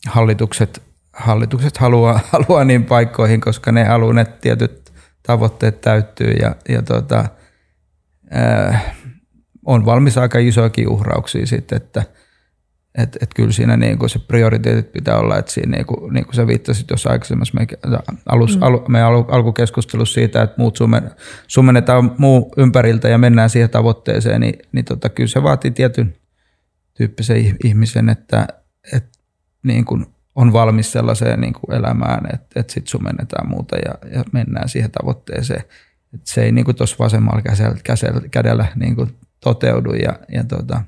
[0.07, 0.82] hallitukset
[1.12, 4.92] hallitukset haluaa, haluaa niin paikkoihin, koska ne haluaa ne tietyt
[5.27, 7.24] tavoitteet täyttyy ja, ja tota,
[8.31, 8.95] ää,
[9.64, 12.03] on valmis aika isoakin uhrauksia sitten, että
[12.99, 16.24] et, et kyllä siinä niin kuin se prioriteetit pitää olla, että siinä niin kuin, niin
[16.24, 17.66] kuin sä viittasit jos aikaisemmassa me,
[18.27, 18.62] alus, mm.
[18.62, 21.11] alu, meidän al, alkukeskustelussa siitä, että muut sumen,
[21.47, 26.16] sumennetaan muu ympäriltä ja mennään siihen tavoitteeseen, niin, niin tota, kyllä se vaatii tietyn
[26.95, 28.47] tyyppisen ihmisen, että,
[28.93, 29.18] että
[29.62, 30.07] niin kuin
[30.37, 34.91] on valmis sellaiseen niin kuin elämään, että, että sitten sumennetaan muuta ja, ja mennään siihen
[34.91, 35.64] tavoitteeseen.
[36.14, 40.82] Että se ei niin tuossa vasemmalla käsellä, käsellä, kädellä niin kuin toteudu ja, ja tota,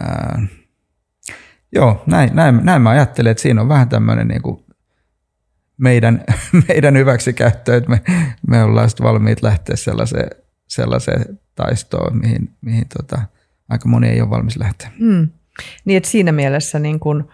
[0.00, 0.42] ää,
[1.74, 4.64] Joo, näin, näin, näin mä ajattelen, että siinä on vähän tämmöinen niin kuin
[5.76, 6.24] meidän,
[6.68, 8.02] meidän hyväksikäyttö, että me,
[8.46, 10.30] me ollaan sitten valmiit lähteä sellaiseen,
[10.68, 13.22] sellaiseen taistoon, mihin, mihin tota,
[13.68, 14.90] aika moni ei ole valmis lähteä.
[14.98, 15.28] Mm.
[15.84, 17.28] Niin, että siinä mielessä niin kun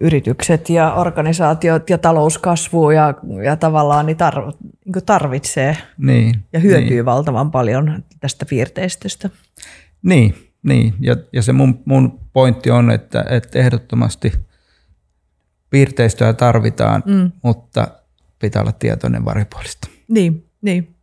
[0.00, 4.34] yritykset ja organisaatiot ja talouskasvu ja, ja tavallaan niin tar,
[4.84, 7.04] niin tarvitsee niin, ja hyötyy niin.
[7.04, 9.30] valtavan paljon tästä piirteistöstä.
[10.02, 10.94] Niin, niin.
[11.00, 14.32] Ja, ja se mun, mun pointti on, että, että ehdottomasti
[15.70, 17.32] piirteistöä tarvitaan, mm.
[17.42, 17.88] mutta
[18.38, 19.88] pitää olla tietoinen varipuolista.
[20.08, 20.94] Niin, niin.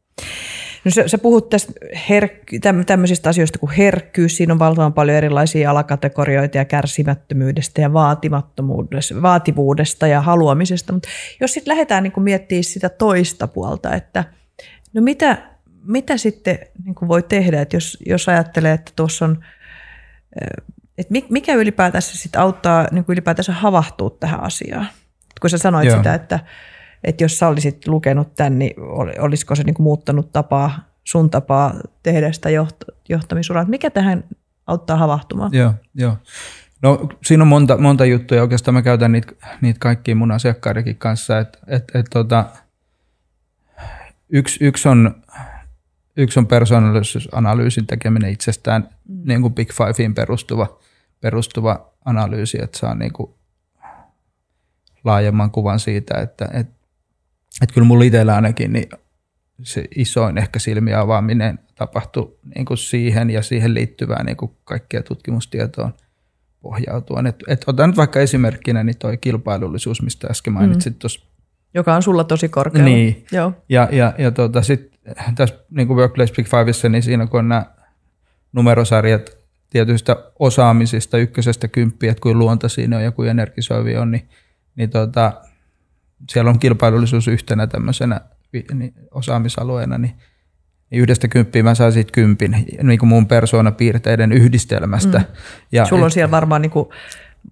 [0.86, 1.74] No sä, sä puhut tästä
[2.10, 4.38] herkky, tämmöisistä asioista kuin herkkyys.
[4.38, 10.94] Siinä on valtavan paljon erilaisia alakategorioita ja kärsimättömyydestä ja vaatimattomuudesta, vaativuudesta ja haluamisesta.
[10.94, 11.10] Mutta
[11.42, 14.24] jos sitten lähdetään niin miettimään sitä toista puolta, että
[14.94, 15.38] no mitä,
[15.84, 19.44] mitä sitten niin voi tehdä, että jos, jos ajattelee, että tuossa on,
[20.98, 24.88] että mikä ylipäätänsä sitten auttaa niin ylipäätänsä havahtua tähän asiaan.
[25.42, 25.98] Kun sä sanoit Joo.
[25.98, 26.40] sitä, että
[27.06, 28.74] että jos sä olisit lukenut tämän, niin
[29.20, 32.50] olisiko se niin kuin muuttanut tapaa, sun tapaa tehdä sitä
[33.10, 33.66] johtamisuraa.
[33.66, 34.24] Mikä tähän
[34.68, 35.54] auttaa havahtumaan?
[35.54, 36.18] Joo, joo.
[36.82, 38.42] No siinä on monta, monta juttuja.
[38.42, 39.32] Oikeastaan mä käytän niitä,
[39.62, 41.40] niitä kaikkia mun asiakkaidenkin kanssa.
[41.40, 42.46] Et, et, et, tota,
[44.30, 45.24] yksi, yksi, on,
[46.18, 49.22] yksi on persoonallisuusanalyysin tekeminen itsestään mm.
[49.26, 50.80] niin kuin Big Fiveen perustuva,
[51.22, 53.34] perustuva analyysi, että saa niin kuin
[55.04, 56.76] laajemman kuvan siitä, että, että
[57.62, 58.90] että kyllä mulla itsellä ainakin niin
[59.64, 65.04] se isoin ehkä silmiä avaaminen tapahtui niin kuin siihen ja siihen liittyvään niin kuin kaikkea
[65.04, 65.94] tutkimustietoon
[66.62, 67.28] pohjautuen.
[67.28, 70.60] Et, et otan nyt vaikka esimerkkinä niin toi kilpailullisuus, mistä äsken mm.
[70.60, 71.00] mainitsit mm.
[71.00, 71.26] tuossa.
[71.74, 72.90] Joka on sulla tosi korkealla.
[72.90, 73.26] Niin.
[73.32, 73.54] Joo.
[73.70, 75.00] Ja, ja, ja tota, sitten
[75.36, 77.66] tässä niin kuin Workplace Big Fiveissa, niin siinä kun on nämä
[78.54, 79.38] numerosarjat
[79.70, 84.30] tietystä osaamisista, ykkösestä kymppiä, että kuin luonta siinä on ja kuin energisoivi on, niin,
[84.76, 85.42] niin tota,
[86.30, 88.22] siellä on kilpailullisuus yhtenä tämmöisenä
[88.74, 90.14] niin osaamisalueena, niin,
[90.90, 95.18] niin yhdestä kymppiä mä saan siitä kympin niin kuin mun persoonapiirteiden yhdistelmästä.
[95.18, 95.26] Mm.
[95.72, 96.90] Ja, Sulla on siellä varmaan niin kuin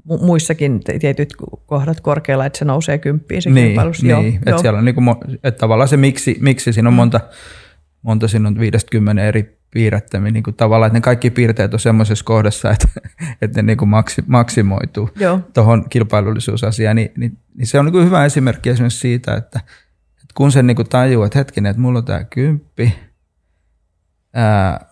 [0.06, 1.34] muissakin tietyt
[1.66, 4.04] kohdat korkealla, että se nousee kymppiin se niin, kilpailus.
[4.04, 4.60] Niin, joo, että joo.
[4.60, 5.08] siellä on niin kuin,
[5.44, 7.20] että tavallaan se miksi, miksi siinä on monta,
[8.02, 12.26] monta siinä on 50 eri piirrettä, niin kuin tavallaan, että ne kaikki piirteet on semmoisessa
[12.26, 12.88] kohdassa, että,
[13.42, 15.10] että ne niin kuin maksi, maksimoituu
[15.54, 19.60] tuohon kilpailullisuusasiaan, niin, niin, niin se on niin kuin hyvä esimerkki esimerkiksi siitä, että,
[20.10, 22.96] että kun sen niin kuin tajuu, että hetkinen, että mulla on tämä kymppi,
[24.34, 24.86] ää,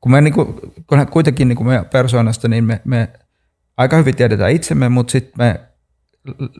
[0.00, 0.46] kun me niin kuin,
[0.86, 3.08] kun kuitenkin niin kuin meidän persoonasta, niin me, me
[3.76, 5.60] aika hyvin tiedetään itsemme, mutta sitten me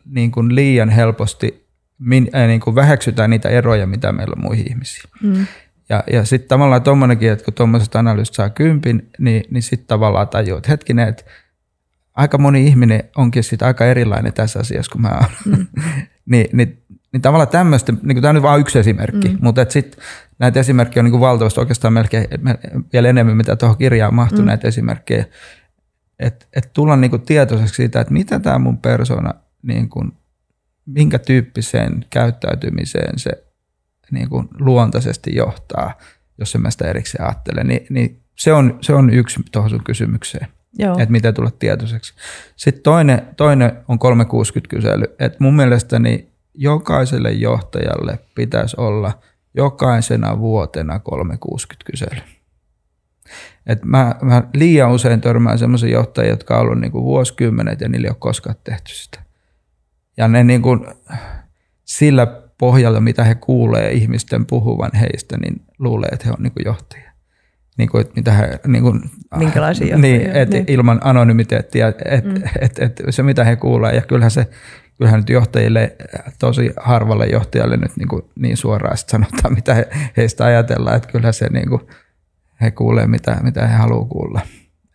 [0.04, 1.66] niin kuin liian helposti
[1.98, 5.10] min, äh, niin kuin väheksytään niitä eroja, mitä meillä on muihin ihmisiin.
[5.22, 5.46] Mm.
[5.88, 10.28] Ja, ja sitten tavallaan tuommoinenkin, että kun tuommoisesta analyysistä saa kympin, niin, niin sitten tavallaan
[10.28, 11.24] tajuu, että hetkinen, että
[12.14, 15.30] aika moni ihminen onkin sitten aika erilainen tässä asiassa kuin mä oon.
[15.44, 15.66] Mm.
[16.32, 16.82] niin, niin,
[17.12, 19.38] niin tavallaan tämmöistä, niin tämä on nyt vain yksi esimerkki, mm.
[19.40, 20.04] mutta sitten
[20.38, 22.26] näitä esimerkkejä on niin kuin valtavasti oikeastaan melkein
[22.92, 24.46] vielä enemmän, mitä tuohon kirjaan mahtuu mm.
[24.46, 25.24] näitä esimerkkejä.
[26.18, 30.12] Että et tulla niin kuin tietoiseksi siitä, että mitä tämä mun persona, niin kuin,
[30.86, 33.45] minkä tyyppiseen käyttäytymiseen se
[34.10, 35.92] niin kuin luontaisesti johtaa,
[36.38, 39.84] jos en mä sitä erikseen ajattele, niin, niin se, on, se on yksi tuohon sun
[39.84, 40.48] kysymykseen,
[40.78, 40.92] Joo.
[40.98, 42.14] että miten tulla tietoiseksi.
[42.56, 49.12] Sitten toinen, toinen on 360-kysely, että mun mielestäni jokaiselle johtajalle pitäisi olla
[49.54, 52.20] jokaisena vuotena 360-kysely.
[53.66, 58.06] Et mä, mä liian usein törmään sellaisia johtajia, jotka on ollut niinku vuosikymmenet ja niillä
[58.06, 59.22] ei ole koskaan tehty sitä.
[60.16, 60.86] Ja ne niinku,
[61.84, 67.12] sillä pohjalta, mitä he kuulee ihmisten puhuvan heistä, niin luulee, että he on niin johtajia.
[67.78, 69.02] Niin kuin, että mitä he, niin kuin,
[69.36, 70.18] Minkälaisia johtajia?
[70.18, 70.64] Niin, et, niin.
[70.68, 72.42] Ilman anonymiteettia, että mm.
[72.60, 74.46] et, et, se mitä he kuulee, ja kyllähän se
[74.98, 75.96] kyllähän nyt johtajille,
[76.38, 81.32] tosi harvalle johtajalle nyt niin, kuin niin suoraan sanotaan, mitä he, heistä ajatellaan, että kyllä
[81.32, 81.80] se niin kuin,
[82.60, 84.40] he kuulee, mitä, mitä he haluaa kuulla.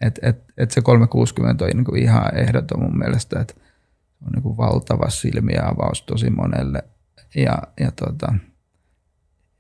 [0.01, 3.53] Et, et, et se 360 on niin kuin ihan ehdoton mun mielestä, että
[4.26, 6.84] on niin kuin valtava silmiä avaus tosi monelle
[7.36, 8.34] ja, ja tota,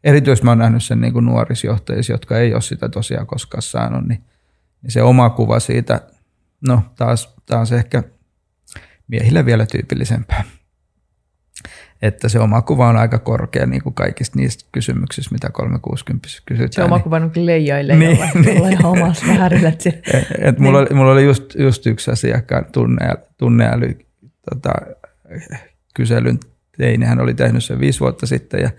[0.03, 4.07] erityisesti mä oon nähnyt sen niin kuin nuorisjohtajissa, jotka ei ole sitä tosiaan koskaan saanut,
[4.07, 4.23] niin,
[4.81, 6.01] niin se oma kuva siitä,
[6.67, 8.03] no taas, taas ehkä
[9.07, 10.43] miehille vielä tyypillisempää.
[12.01, 16.71] Että se oma kuva on aika korkea niin kuin kaikista niistä kysymyksistä, mitä 360 kysytään.
[16.71, 18.55] Se oma niin, kuva on leijailee niin, niin.
[18.55, 19.69] jolla ihan omassa väärillä.
[19.75, 19.85] Et,
[20.39, 20.87] et mulla, niin.
[20.87, 23.99] oli, mulla oli just, just yksi asiakkaan tunneäly, tunneäly
[24.49, 24.71] tota,
[25.95, 26.39] kyselyn
[26.77, 27.03] tein.
[27.03, 28.69] Hän oli tehnyt sen viisi vuotta sitten ja,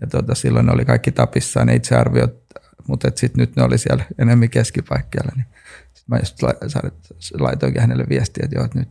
[0.00, 2.44] ja tota, silloin oli kaikki tapissaan ne itsearviot,
[2.88, 5.32] mutta sitten nyt ne oli siellä enemmän keskipaikkeilla.
[5.36, 5.46] Niin
[6.08, 6.54] Mä just la-
[7.38, 8.88] laitoinkin hänelle viestiä, että joo, että nyt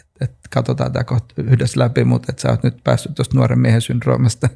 [0.00, 3.58] että et katsotaan tämä kohta yhdessä läpi, mutta että sä oot nyt päässyt tuosta nuoren
[3.58, 4.48] miehen syndroomasta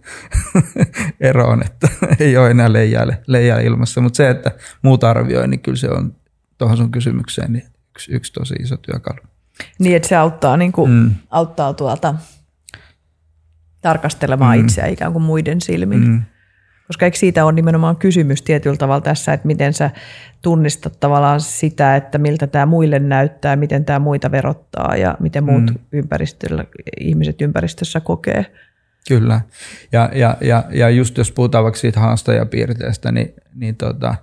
[1.20, 1.88] eroon, että
[2.20, 4.00] ei ole enää leijaile, leijaile ilmassa.
[4.00, 4.50] Mutta se, että
[4.82, 6.16] muut arvioi, niin kyllä se on
[6.58, 9.18] tuohon sun kysymykseen niin yksi, yksi tosi iso työkalu.
[9.78, 11.14] Niin, että se auttaa, niin kuin, mm.
[11.30, 12.14] auttaa tuolta
[13.82, 14.64] tarkastelemaan mm.
[14.64, 16.08] itseä ikään kuin muiden silmin.
[16.08, 16.22] Mm.
[16.86, 19.90] Koska eikö siitä ole nimenomaan kysymys tietyllä tavalla tässä, että miten sä
[20.42, 25.64] tunnistat tavallaan sitä, että miltä tämä muille näyttää, miten tämä muita verottaa ja miten muut
[25.64, 25.78] mm.
[25.92, 26.64] ympäristöllä,
[27.00, 28.46] ihmiset ympäristössä kokee.
[29.08, 29.40] Kyllä.
[29.92, 34.14] Ja, ja, ja, ja just jos puhutaan vaikka siitä haastajapiirteestä, niin, niin tota,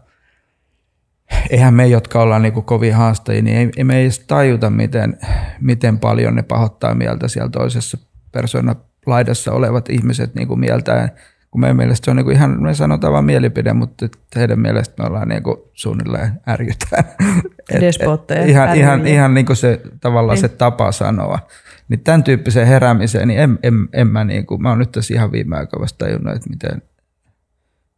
[1.50, 5.18] eihän me, jotka ollaan niin kovin haastajia, niin ei, ei me ei edes tajuta, miten,
[5.62, 7.98] miten paljon ne pahoittaa mieltä siellä toisessa
[8.32, 8.76] persona
[9.06, 11.10] laidassa olevat ihmiset niin kuin mieltään
[11.52, 15.08] kun meidän mielestä se on niin ihan, me sanotaan vain mielipide, mutta heidän mielestä me
[15.08, 17.04] ollaan niin kuin suunnilleen ärjytään.
[17.82, 18.46] Despotteja.
[18.46, 20.42] Ihan, ihan, ihan niin kuin se tavallaan niin.
[20.42, 21.40] se tapa sanoa.
[21.88, 25.14] Niin tämän tyyppiseen heräämiseen, niin en, en, en mä, niin kuin, mä oon nyt tässä
[25.14, 26.82] ihan viime aikoina vasta tajunnut, että miten,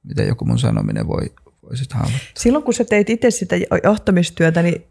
[0.03, 1.31] miten joku mun sanominen voi,
[1.63, 2.31] voi sitten haavoittaa.
[2.37, 4.85] Silloin kun sä teit itse sitä johtamistyötä, niin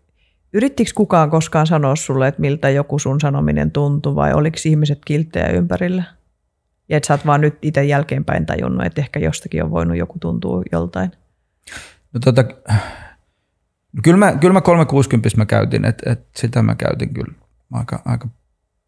[0.52, 5.46] yrittikö kukaan koskaan sanoa sulle, että miltä joku sun sanominen tuntui vai oliko ihmiset kilttejä
[5.46, 6.02] ympärillä?
[6.88, 10.18] Ja että sä oot vaan nyt itse jälkeenpäin tajunnut, että ehkä jostakin on voinut joku
[10.18, 11.10] tuntua joltain.
[12.12, 12.44] No tota,
[13.92, 17.34] no kyllä, mä, kyllä mä 360 mä käytin, että, että sitä mä käytin kyllä
[17.72, 18.28] aika, aika,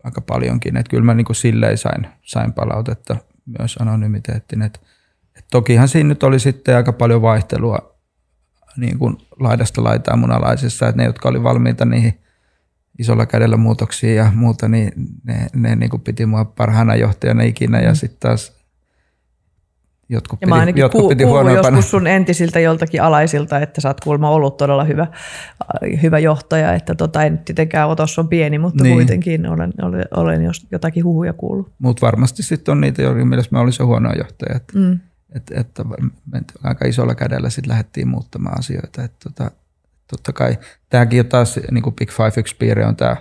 [0.05, 0.77] aika paljonkin.
[0.77, 3.17] Että kyllä mä niin silleen sain, sain palautetta
[3.59, 4.63] myös anonymiteettiin.
[4.63, 4.81] Että,
[5.29, 7.92] että tokihan siinä nyt oli sitten aika paljon vaihtelua
[8.77, 12.23] niin kuin laidasta laitaan munalaisissa, että ne, jotka oli valmiita niihin
[12.99, 14.93] isolla kädellä muutoksia ja muuta, niin
[15.25, 17.95] ne, ne niin kuin piti mua parhaana johtajana ikinä ja mm.
[17.95, 18.63] sitten taas
[20.09, 21.69] jotkut ja piti, jotkut ku, piti huonompana.
[21.69, 25.07] joskus sun entisiltä joltakin alaisilta, että sä oot kuulemma ollut todella hyvä,
[26.03, 28.95] hyvä johtaja, että tota, en tietenkään otos on pieni, mutta niin.
[28.95, 31.73] kuitenkin olen, olen, olen jos jotakin huhuja kuullut.
[31.79, 34.57] Mutta varmasti sitten on niitä, joiden mielestä mä olisin huono johtaja.
[34.57, 34.99] Että, mm.
[35.35, 35.85] Että, että
[36.63, 39.05] aika isolla kädellä sitten lähdettiin muuttamaan asioita.
[39.05, 39.51] Että, tota,
[40.11, 40.59] totta kai
[40.89, 43.17] tämäkin on taas niin kuin Big Five yksi piirre on tämä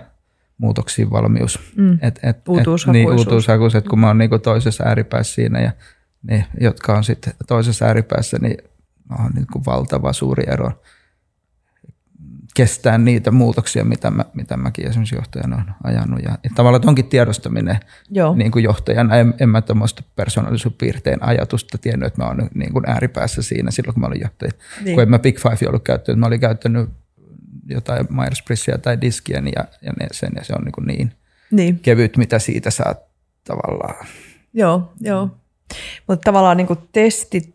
[0.58, 1.58] muutoksiin valmius.
[1.76, 1.98] Mm.
[2.02, 2.86] Et, et, uutuushakuisuus.
[2.92, 5.72] Niin, uutuushakuisuus, kun mä oon niin kuin toisessa ääripäässä siinä ja
[6.22, 8.56] ne, jotka on sitten toisessa ääripäässä, niin
[9.18, 10.82] on niin kuin valtava suuri ero
[12.54, 16.22] kestää niitä muutoksia, mitä, mä, mitä mäkin esimerkiksi johtajana olen ajanut.
[16.22, 17.80] Ja, ja tavallaan onkin tiedostaminen
[18.10, 18.34] Joo.
[18.34, 19.16] Niin kuin johtajana.
[19.16, 23.94] En, en mä tämmöistä persoonallisuuspiirteen ajatusta tiennyt, että mä olen niin kuin ääripäässä siinä silloin,
[23.94, 24.52] kun mä olin johtaja.
[24.84, 24.94] Niin.
[24.94, 26.90] Kun en mä Big Five ollut käyttänyt, mä olin käyttänyt
[27.66, 28.44] jotain myers
[28.82, 31.12] tai diskiä ja, ja ne, sen, ja se on niin, kuin niin,
[31.50, 32.94] niin kevyt, mitä siitä saa
[33.44, 34.06] tavallaan.
[34.54, 35.30] Joo, joo.
[36.06, 37.54] Mutta tavallaan niin kuin testit,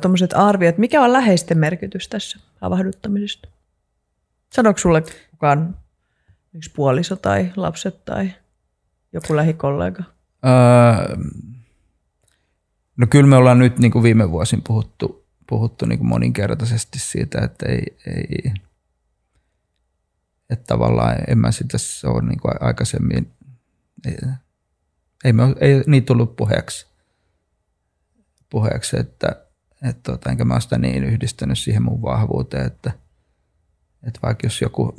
[0.00, 3.48] tuommoiset arviot, mikä on läheisten merkitys tässä havahduttamisesta?
[4.52, 5.76] Sanoiko sulle kukaan
[6.54, 8.32] yksi puoliso tai lapset tai
[9.12, 10.02] joku lähikollega?
[10.46, 11.16] Öö,
[12.96, 17.40] no kyllä me ollaan nyt niin kuin viime vuosin puhuttu, puhuttu niin kuin moninkertaisesti siitä,
[17.44, 18.52] että ei, ei
[20.50, 23.32] että tavallaan en mä sitä ole niin kuin aikaisemmin,
[24.06, 24.16] ei,
[25.24, 26.86] ei, me, ei niitä tullut puheeksi,
[28.50, 29.46] puheeksi että,
[29.82, 32.92] että tota, enkä mä sitä niin yhdistänyt siihen mun vahvuuteen, että–
[34.06, 34.98] että vaikka jos joku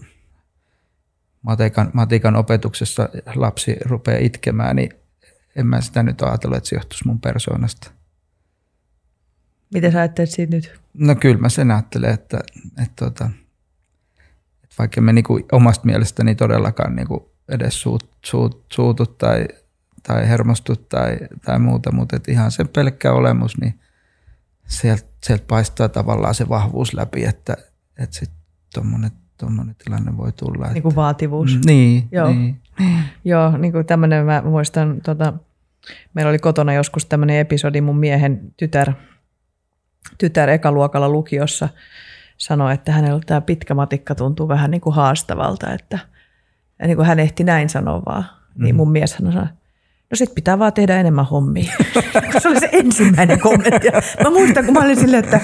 [1.41, 4.89] matikan, matikan opetuksessa lapsi rupeaa itkemään, niin
[5.55, 7.91] en mä sitä nyt ajatellut, että se johtuisi mun persoonasta.
[9.74, 10.80] Miten sä ajattelet siitä nyt?
[10.93, 13.30] No kyllä mä sen ajattelen, että, että, että, tota,
[14.64, 19.47] että vaikka me niinku omasta mielestäni todellakaan niinku edes suut, suut, suutu tai,
[20.03, 23.80] tai hermostu tai, tai muuta, mutta että ihan sen pelkkä olemus, niin
[24.68, 27.58] sieltä, sieltä paistaa tavallaan se vahvuus läpi, että,
[27.97, 28.32] että sit
[28.78, 30.67] tuommoinen tuommoinen tilanne voi tulla.
[30.67, 31.55] Niin kuin vaativuus.
[31.55, 32.30] Mm, niin, Joo.
[32.30, 32.61] niin.
[33.25, 35.34] Joo, niin kuin tämmöinen, mä muistan, tota,
[36.13, 38.93] meillä oli kotona joskus tämmöinen episodi, mun miehen tytär,
[40.17, 41.69] tytär ekaluokalla lukiossa
[42.38, 45.99] sanoi, että hänellä tämä pitkä matikka tuntuu vähän niin kuin haastavalta, että
[46.80, 48.25] ja niin kuin hän ehti näin sanoa vaan.
[48.55, 48.78] Niin mm.
[48.78, 49.45] mun mies sanoi,
[50.12, 51.74] no sit pitää vaan tehdä enemmän hommia.
[52.41, 53.88] se oli se ensimmäinen kommentti.
[54.24, 55.39] Mä muistan, kun mä olin silleen, että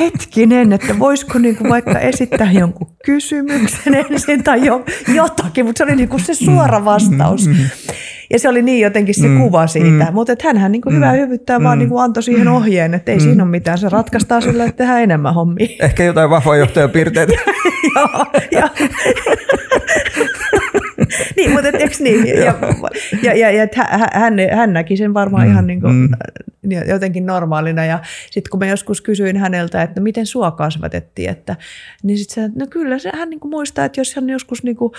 [0.00, 4.84] hetkinen, että voisiko niinku vaikka esittää jonkun kysymyksen ensin tai jo,
[5.14, 7.50] jotakin, mutta se oli niinku se suora vastaus.
[8.30, 10.04] Ja se oli niin jotenkin se mm, kuva siitä.
[10.04, 13.18] Mm, mutta hänhän niinku mm, hyvää hyvyttää mm, vaan niinku antoi siihen ohjeen, että ei
[13.18, 13.22] mm.
[13.22, 13.78] siinä ole mitään.
[13.78, 15.66] Se ratkaistaan sillä, että tehdään enemmän hommia.
[15.80, 17.32] Ehkä jotain vahvaa johtajapiirteitä.
[17.96, 18.68] joo, joo
[21.46, 22.26] niin, mutta et, eikö niin?
[22.44, 22.54] Ja,
[23.22, 23.66] ja, ja, ja
[24.12, 26.08] hän, hän näki sen varmaan mm, ihan niin kuin, mm.
[26.88, 27.84] Jotenkin normaalina.
[27.84, 27.98] Ja
[28.30, 31.56] sitten kun mä joskus kysyin häneltä, että no miten sua kasvatettiin, että,
[32.02, 34.92] niin sitten se, no kyllä se, hän niinku muistaa, että jos hän joskus niinku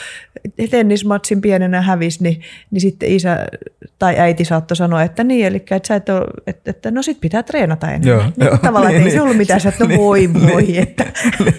[0.69, 2.41] tennismatsin pienenä hävisi, niin,
[2.71, 3.45] niin sitten isä
[3.99, 7.21] tai äiti saattoi sanoa, että niin, eli että, sä et ole, että, että no sit
[7.21, 8.07] pitää treenata enemmän.
[8.07, 10.77] Joo, niin, joo, tavallaan, niin, ei se ollut mitään, että no voi voi.
[10.77, 11.05] Että,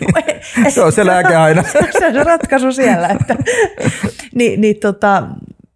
[0.74, 1.62] se on se lääke aina.
[1.98, 3.08] se on se ratkaisu siellä.
[3.08, 3.36] Että,
[4.34, 5.22] niin, niin tota,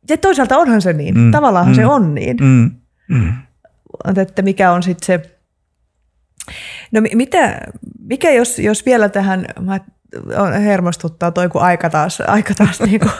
[0.08, 1.18] ja toisaalta onhan se niin.
[1.18, 2.36] Mm, Tavallaan mm, se on niin.
[2.40, 2.70] Mm,
[3.08, 3.32] mm.
[4.16, 5.36] Että mikä on sitten se...
[6.92, 7.60] No mitä,
[7.98, 9.80] mikä jos, jos vielä tähän, mä
[10.64, 13.12] hermostuttaa toi, kun aika taas, aika taas niin kuin,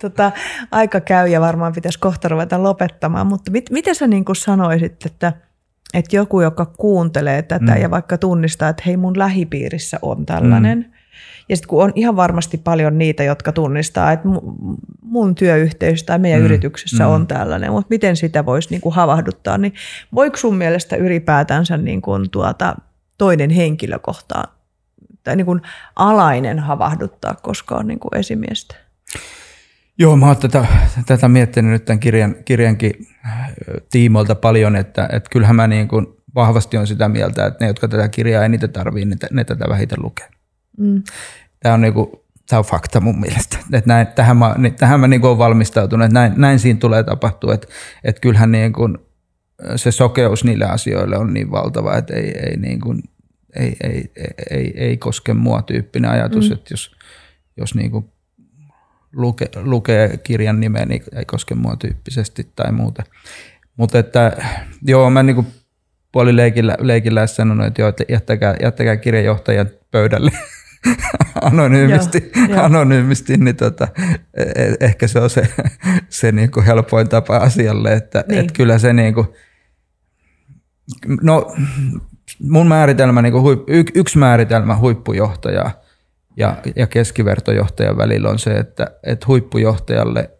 [0.00, 0.32] tota,
[0.70, 5.06] aika käy ja varmaan pitäisi kohta ruveta lopettamaan, mutta mit, miten sä niin kuin sanoisit,
[5.06, 5.32] että,
[5.94, 7.80] että joku, joka kuuntelee tätä mm.
[7.80, 10.92] ja vaikka tunnistaa, että hei mun lähipiirissä on tällainen, mm.
[11.48, 14.28] Ja sitten kun on ihan varmasti paljon niitä, jotka tunnistaa, että
[15.02, 16.44] mun työyhteisö tai meidän mm.
[16.44, 17.10] yrityksessä mm.
[17.10, 19.74] on tällainen, mutta miten sitä voisi niin kuin havahduttaa, niin
[20.14, 22.74] voiko sun mielestä ylipäätänsä niin kuin tuota,
[23.18, 24.62] toinen henkilökohtaa
[25.24, 25.60] tai niin kuin
[25.96, 28.74] alainen havahduttaa koskaan niin kuin esimiestä?
[29.98, 30.66] Joo, mä oon tätä,
[31.06, 32.92] tätä miettinyt nyt tämän kirjan, kirjankin
[33.90, 37.88] tiimoilta paljon, että, että kyllähän mä niin kuin vahvasti on sitä mieltä, että ne, jotka
[37.88, 40.28] tätä kirjaa eniten tarvii, ne, ne tätä vähiten lukee.
[40.78, 41.02] Mm.
[41.60, 43.58] Tämä on, niinku, tämä on fakta mun mielestä.
[43.72, 47.02] Että näin, tähän mä, niin, tähän mä niinku olen valmistautunut, että näin, näin siinä tulee
[47.02, 47.54] tapahtua.
[47.54, 47.68] Että,
[48.04, 48.88] että kyllähän niinku,
[49.76, 52.94] se sokeus niille asioille on niin valtava, että ei, ei, niinku,
[53.56, 54.12] ei, ei,
[54.50, 56.52] ei, ei koske mua tyyppinen ajatus, mm.
[56.52, 56.96] että jos,
[57.56, 58.12] jos niinku
[59.12, 63.02] luke, lukee kirjan nimeä, niin ei koske mua tyyppisesti tai muuta.
[63.76, 64.36] Mutta että
[64.82, 65.46] joo, mä niinku
[66.12, 70.30] puoli leikillä, leikillä sanonut, että joo, että jättäkää, jättäkää kirjanjohtajan pöydälle
[71.42, 73.88] anonyymisti, joo, anonyymisti niin tota,
[74.34, 75.48] e, e, ehkä se on se,
[76.08, 78.40] se niin kuin helpoin tapa asialle, että niin.
[78.40, 79.26] et kyllä se niin kuin,
[81.22, 81.54] no
[82.40, 83.58] mun määritelmä, niin kuin
[83.94, 85.70] yksi määritelmä huippujohtaja
[86.36, 90.30] ja, ja keskivertojohtajan välillä on se, että, että huippujohtajalle,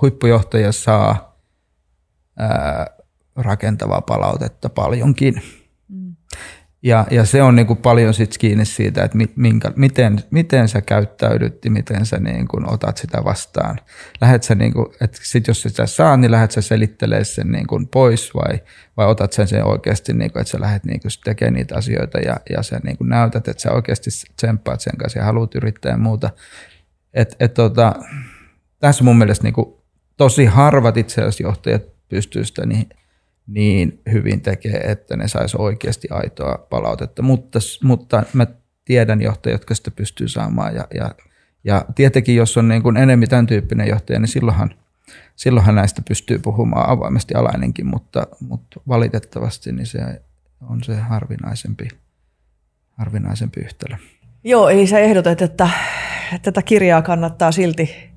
[0.00, 1.38] huippujohtaja saa
[2.38, 2.86] ää,
[3.36, 5.42] rakentavaa palautetta paljonkin.
[6.84, 10.80] Ja, ja se on niin kuin paljon sit kiinni siitä, että minkä, miten, miten sä
[10.80, 13.78] käyttäydyt ja miten sä niin kuin otat sitä vastaan.
[14.20, 17.66] Lähet sä niin kuin, että sit jos sitä saa, niin lähdet sä selittelemään sen niin
[17.66, 18.60] kuin pois vai,
[18.96, 22.18] vai otat sen, sen oikeasti, niin kuin, että sä lähdet niin kuin tekemään niitä asioita
[22.18, 25.92] ja, ja sä niin kuin näytät, että sä oikeasti tsemppaat sen kanssa ja haluat yrittää
[25.92, 26.30] ja muuta.
[27.14, 27.94] Et, et tota,
[28.78, 29.74] tässä mun mielestä niin kuin
[30.16, 32.88] tosi harvat itse asiassa johtajat pystyy sitä niin
[33.46, 37.22] niin hyvin tekee, että ne saisi oikeasti aitoa palautetta.
[37.22, 38.46] Mutta, mutta mä
[38.84, 40.74] tiedän johtajia, jotka sitä pystyy saamaan.
[40.74, 41.10] Ja, ja,
[41.64, 44.74] ja tietenkin, jos on niin kuin enemmän tämän tyyppinen johtaja, niin silloinhan,
[45.36, 49.98] silloinhan näistä pystyy puhumaan avoimesti alainenkin, mutta, mutta valitettavasti niin se
[50.68, 51.88] on se harvinaisempi,
[52.90, 53.96] harvinaisempi yhtälö.
[54.44, 55.68] Joo, eli sä ehdotat, että
[56.42, 58.11] tätä kirjaa kannattaa silti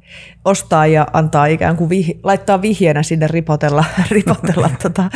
[0.46, 5.10] ostaa ja antaa ikään kuin vih, laittaa vihjeenä sinne ripotella, ripotella tota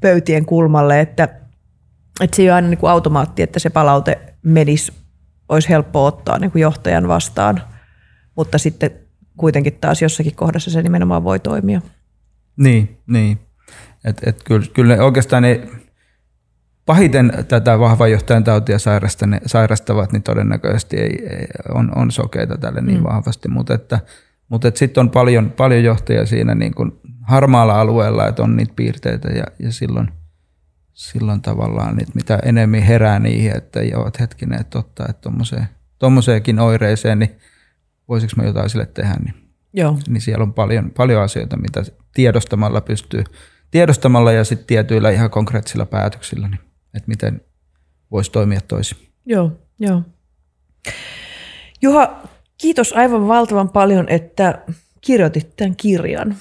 [0.00, 1.28] pöytien kulmalle, että,
[2.20, 4.92] että se ei ole aina niin kuin automaatti, että se palaute menisi,
[5.48, 7.62] olisi helppo ottaa niin kuin johtajan vastaan,
[8.36, 8.90] mutta sitten
[9.36, 11.80] kuitenkin taas jossakin kohdassa se nimenomaan voi toimia.
[12.56, 13.38] Niin, niin.
[14.04, 15.68] Et, et kyllä, kyllä oikeastaan ne
[16.86, 18.78] pahiten tätä vahvan johtajan tautia
[19.46, 23.04] sairastavat, niin todennäköisesti ei, ei, on, on sokeita tälle niin mm.
[23.04, 24.00] vahvasti, mutta että
[24.48, 26.92] mutta sitten on paljon, paljon johtajia siinä niin kuin
[27.22, 30.08] harmaalla alueella, että on niitä piirteitä ja, ja silloin,
[30.92, 35.30] silloin tavallaan niitä, mitä enemmän herää niihin, että joo, että hetkinen, että totta, että
[35.98, 37.38] tuommoiseenkin oireeseen, niin
[38.08, 39.34] voisiko mä jotain sille tehdä, niin,
[39.72, 39.98] joo.
[40.08, 41.82] niin siellä on paljon, paljon asioita, mitä
[42.14, 43.24] tiedostamalla pystyy,
[43.70, 46.60] tiedostamalla ja sitten tietyillä ihan konkreettisilla päätöksillä, niin,
[46.94, 47.40] että miten
[48.10, 48.98] voisi toimia toisin.
[49.26, 50.02] Joo, joo.
[51.82, 52.22] Juha,
[52.58, 54.58] Kiitos aivan valtavan paljon, että
[55.00, 56.36] kirjoitit tämän kirjan.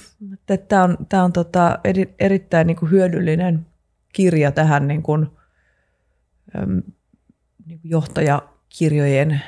[0.67, 3.65] Tämä on, tämä on tota eri, erittäin niin kuin hyödyllinen
[4.13, 5.27] kirja tähän niin kuin,
[7.65, 9.41] niin kuin johtajakirjojen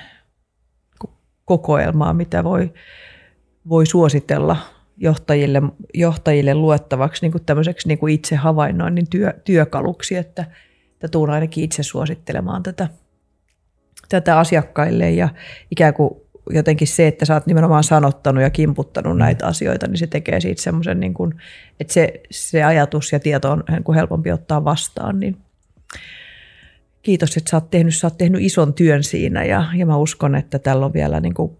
[1.45, 2.73] kokoelmaan, mitä voi,
[3.69, 4.57] voi suositella
[4.97, 5.61] johtajille,
[5.93, 10.45] johtajille luettavaksi niin tämmöiseksi niin itse havainnoinnin työ, työkaluksi, että,
[10.93, 12.87] että tuun ainakin itse suosittelemaan tätä,
[14.09, 15.29] tätä asiakkaille ja
[15.71, 20.07] ikään kuin jotenkin se, että sä oot nimenomaan sanottanut ja kimputtanut näitä asioita, niin se
[20.07, 21.13] tekee siitä semmoisen, niin
[21.79, 25.19] että se, se ajatus ja tieto on niin kuin helpompi ottaa vastaan.
[25.19, 25.37] Niin
[27.01, 30.35] kiitos, että sä oot tehnyt, sä oot tehnyt ison työn siinä ja, ja mä uskon,
[30.35, 31.57] että tällä on vielä niin kuin,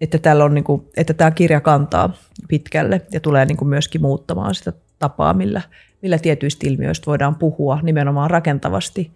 [0.00, 2.12] että, tällä on niin kuin, että tämä kirja kantaa
[2.48, 5.62] pitkälle ja tulee niin kuin myöskin muuttamaan sitä tapaa, millä,
[6.02, 9.10] millä tietyistä ilmiöistä voidaan puhua nimenomaan rakentavasti,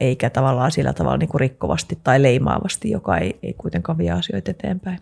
[0.00, 4.50] eikä tavallaan sillä tavalla niin kuin rikkovasti tai leimaavasti, joka ei, ei kuitenkaan vie asioita
[4.50, 4.98] eteenpäin.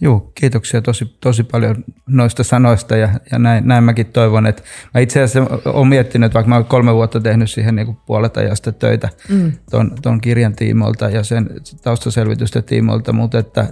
[0.00, 4.62] Joo, kiitoksia tosi, tosi paljon noista sanoista ja, ja näin, näin mäkin toivon, että
[4.94, 8.36] mä itse asiassa olen miettinyt, vaikka mä olen kolme vuotta tehnyt siihen niin kuin puolet
[8.36, 9.52] ajasta töitä mm.
[9.70, 11.50] ton, ton kirjan tiimolta ja sen
[11.82, 13.66] taustaselvitysten tiimolta, mutta että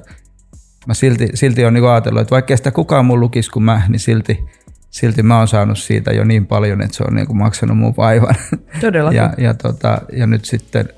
[0.86, 4.00] mä silti, silti olen niin ajatellut, että vaikka sitä kukaan mun lukisi kuin mä, niin
[4.00, 4.44] silti,
[4.95, 7.95] silti mä oon saanut siitä jo niin paljon, että se on niin kuin maksanut mun
[7.97, 8.34] vaivan.
[8.80, 9.16] Todellakin.
[9.16, 10.88] ja, ja, tota, ja nyt sitten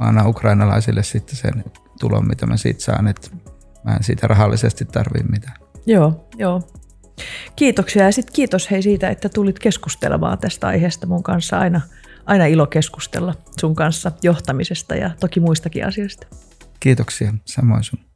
[0.00, 1.64] mä annan ukrainalaisille sitten sen
[2.00, 3.30] tulon, mitä mä siitä saan, että
[3.84, 5.56] mä en siitä rahallisesti tarvii mitään.
[5.86, 6.62] Joo, joo.
[7.56, 11.58] Kiitoksia ja sitten kiitos hei siitä, että tulit keskustelemaan tästä aiheesta mun kanssa.
[11.58, 11.80] Aina,
[12.26, 16.26] aina ilo keskustella sun kanssa johtamisesta ja toki muistakin asioista.
[16.80, 18.09] Kiitoksia, samoin sun.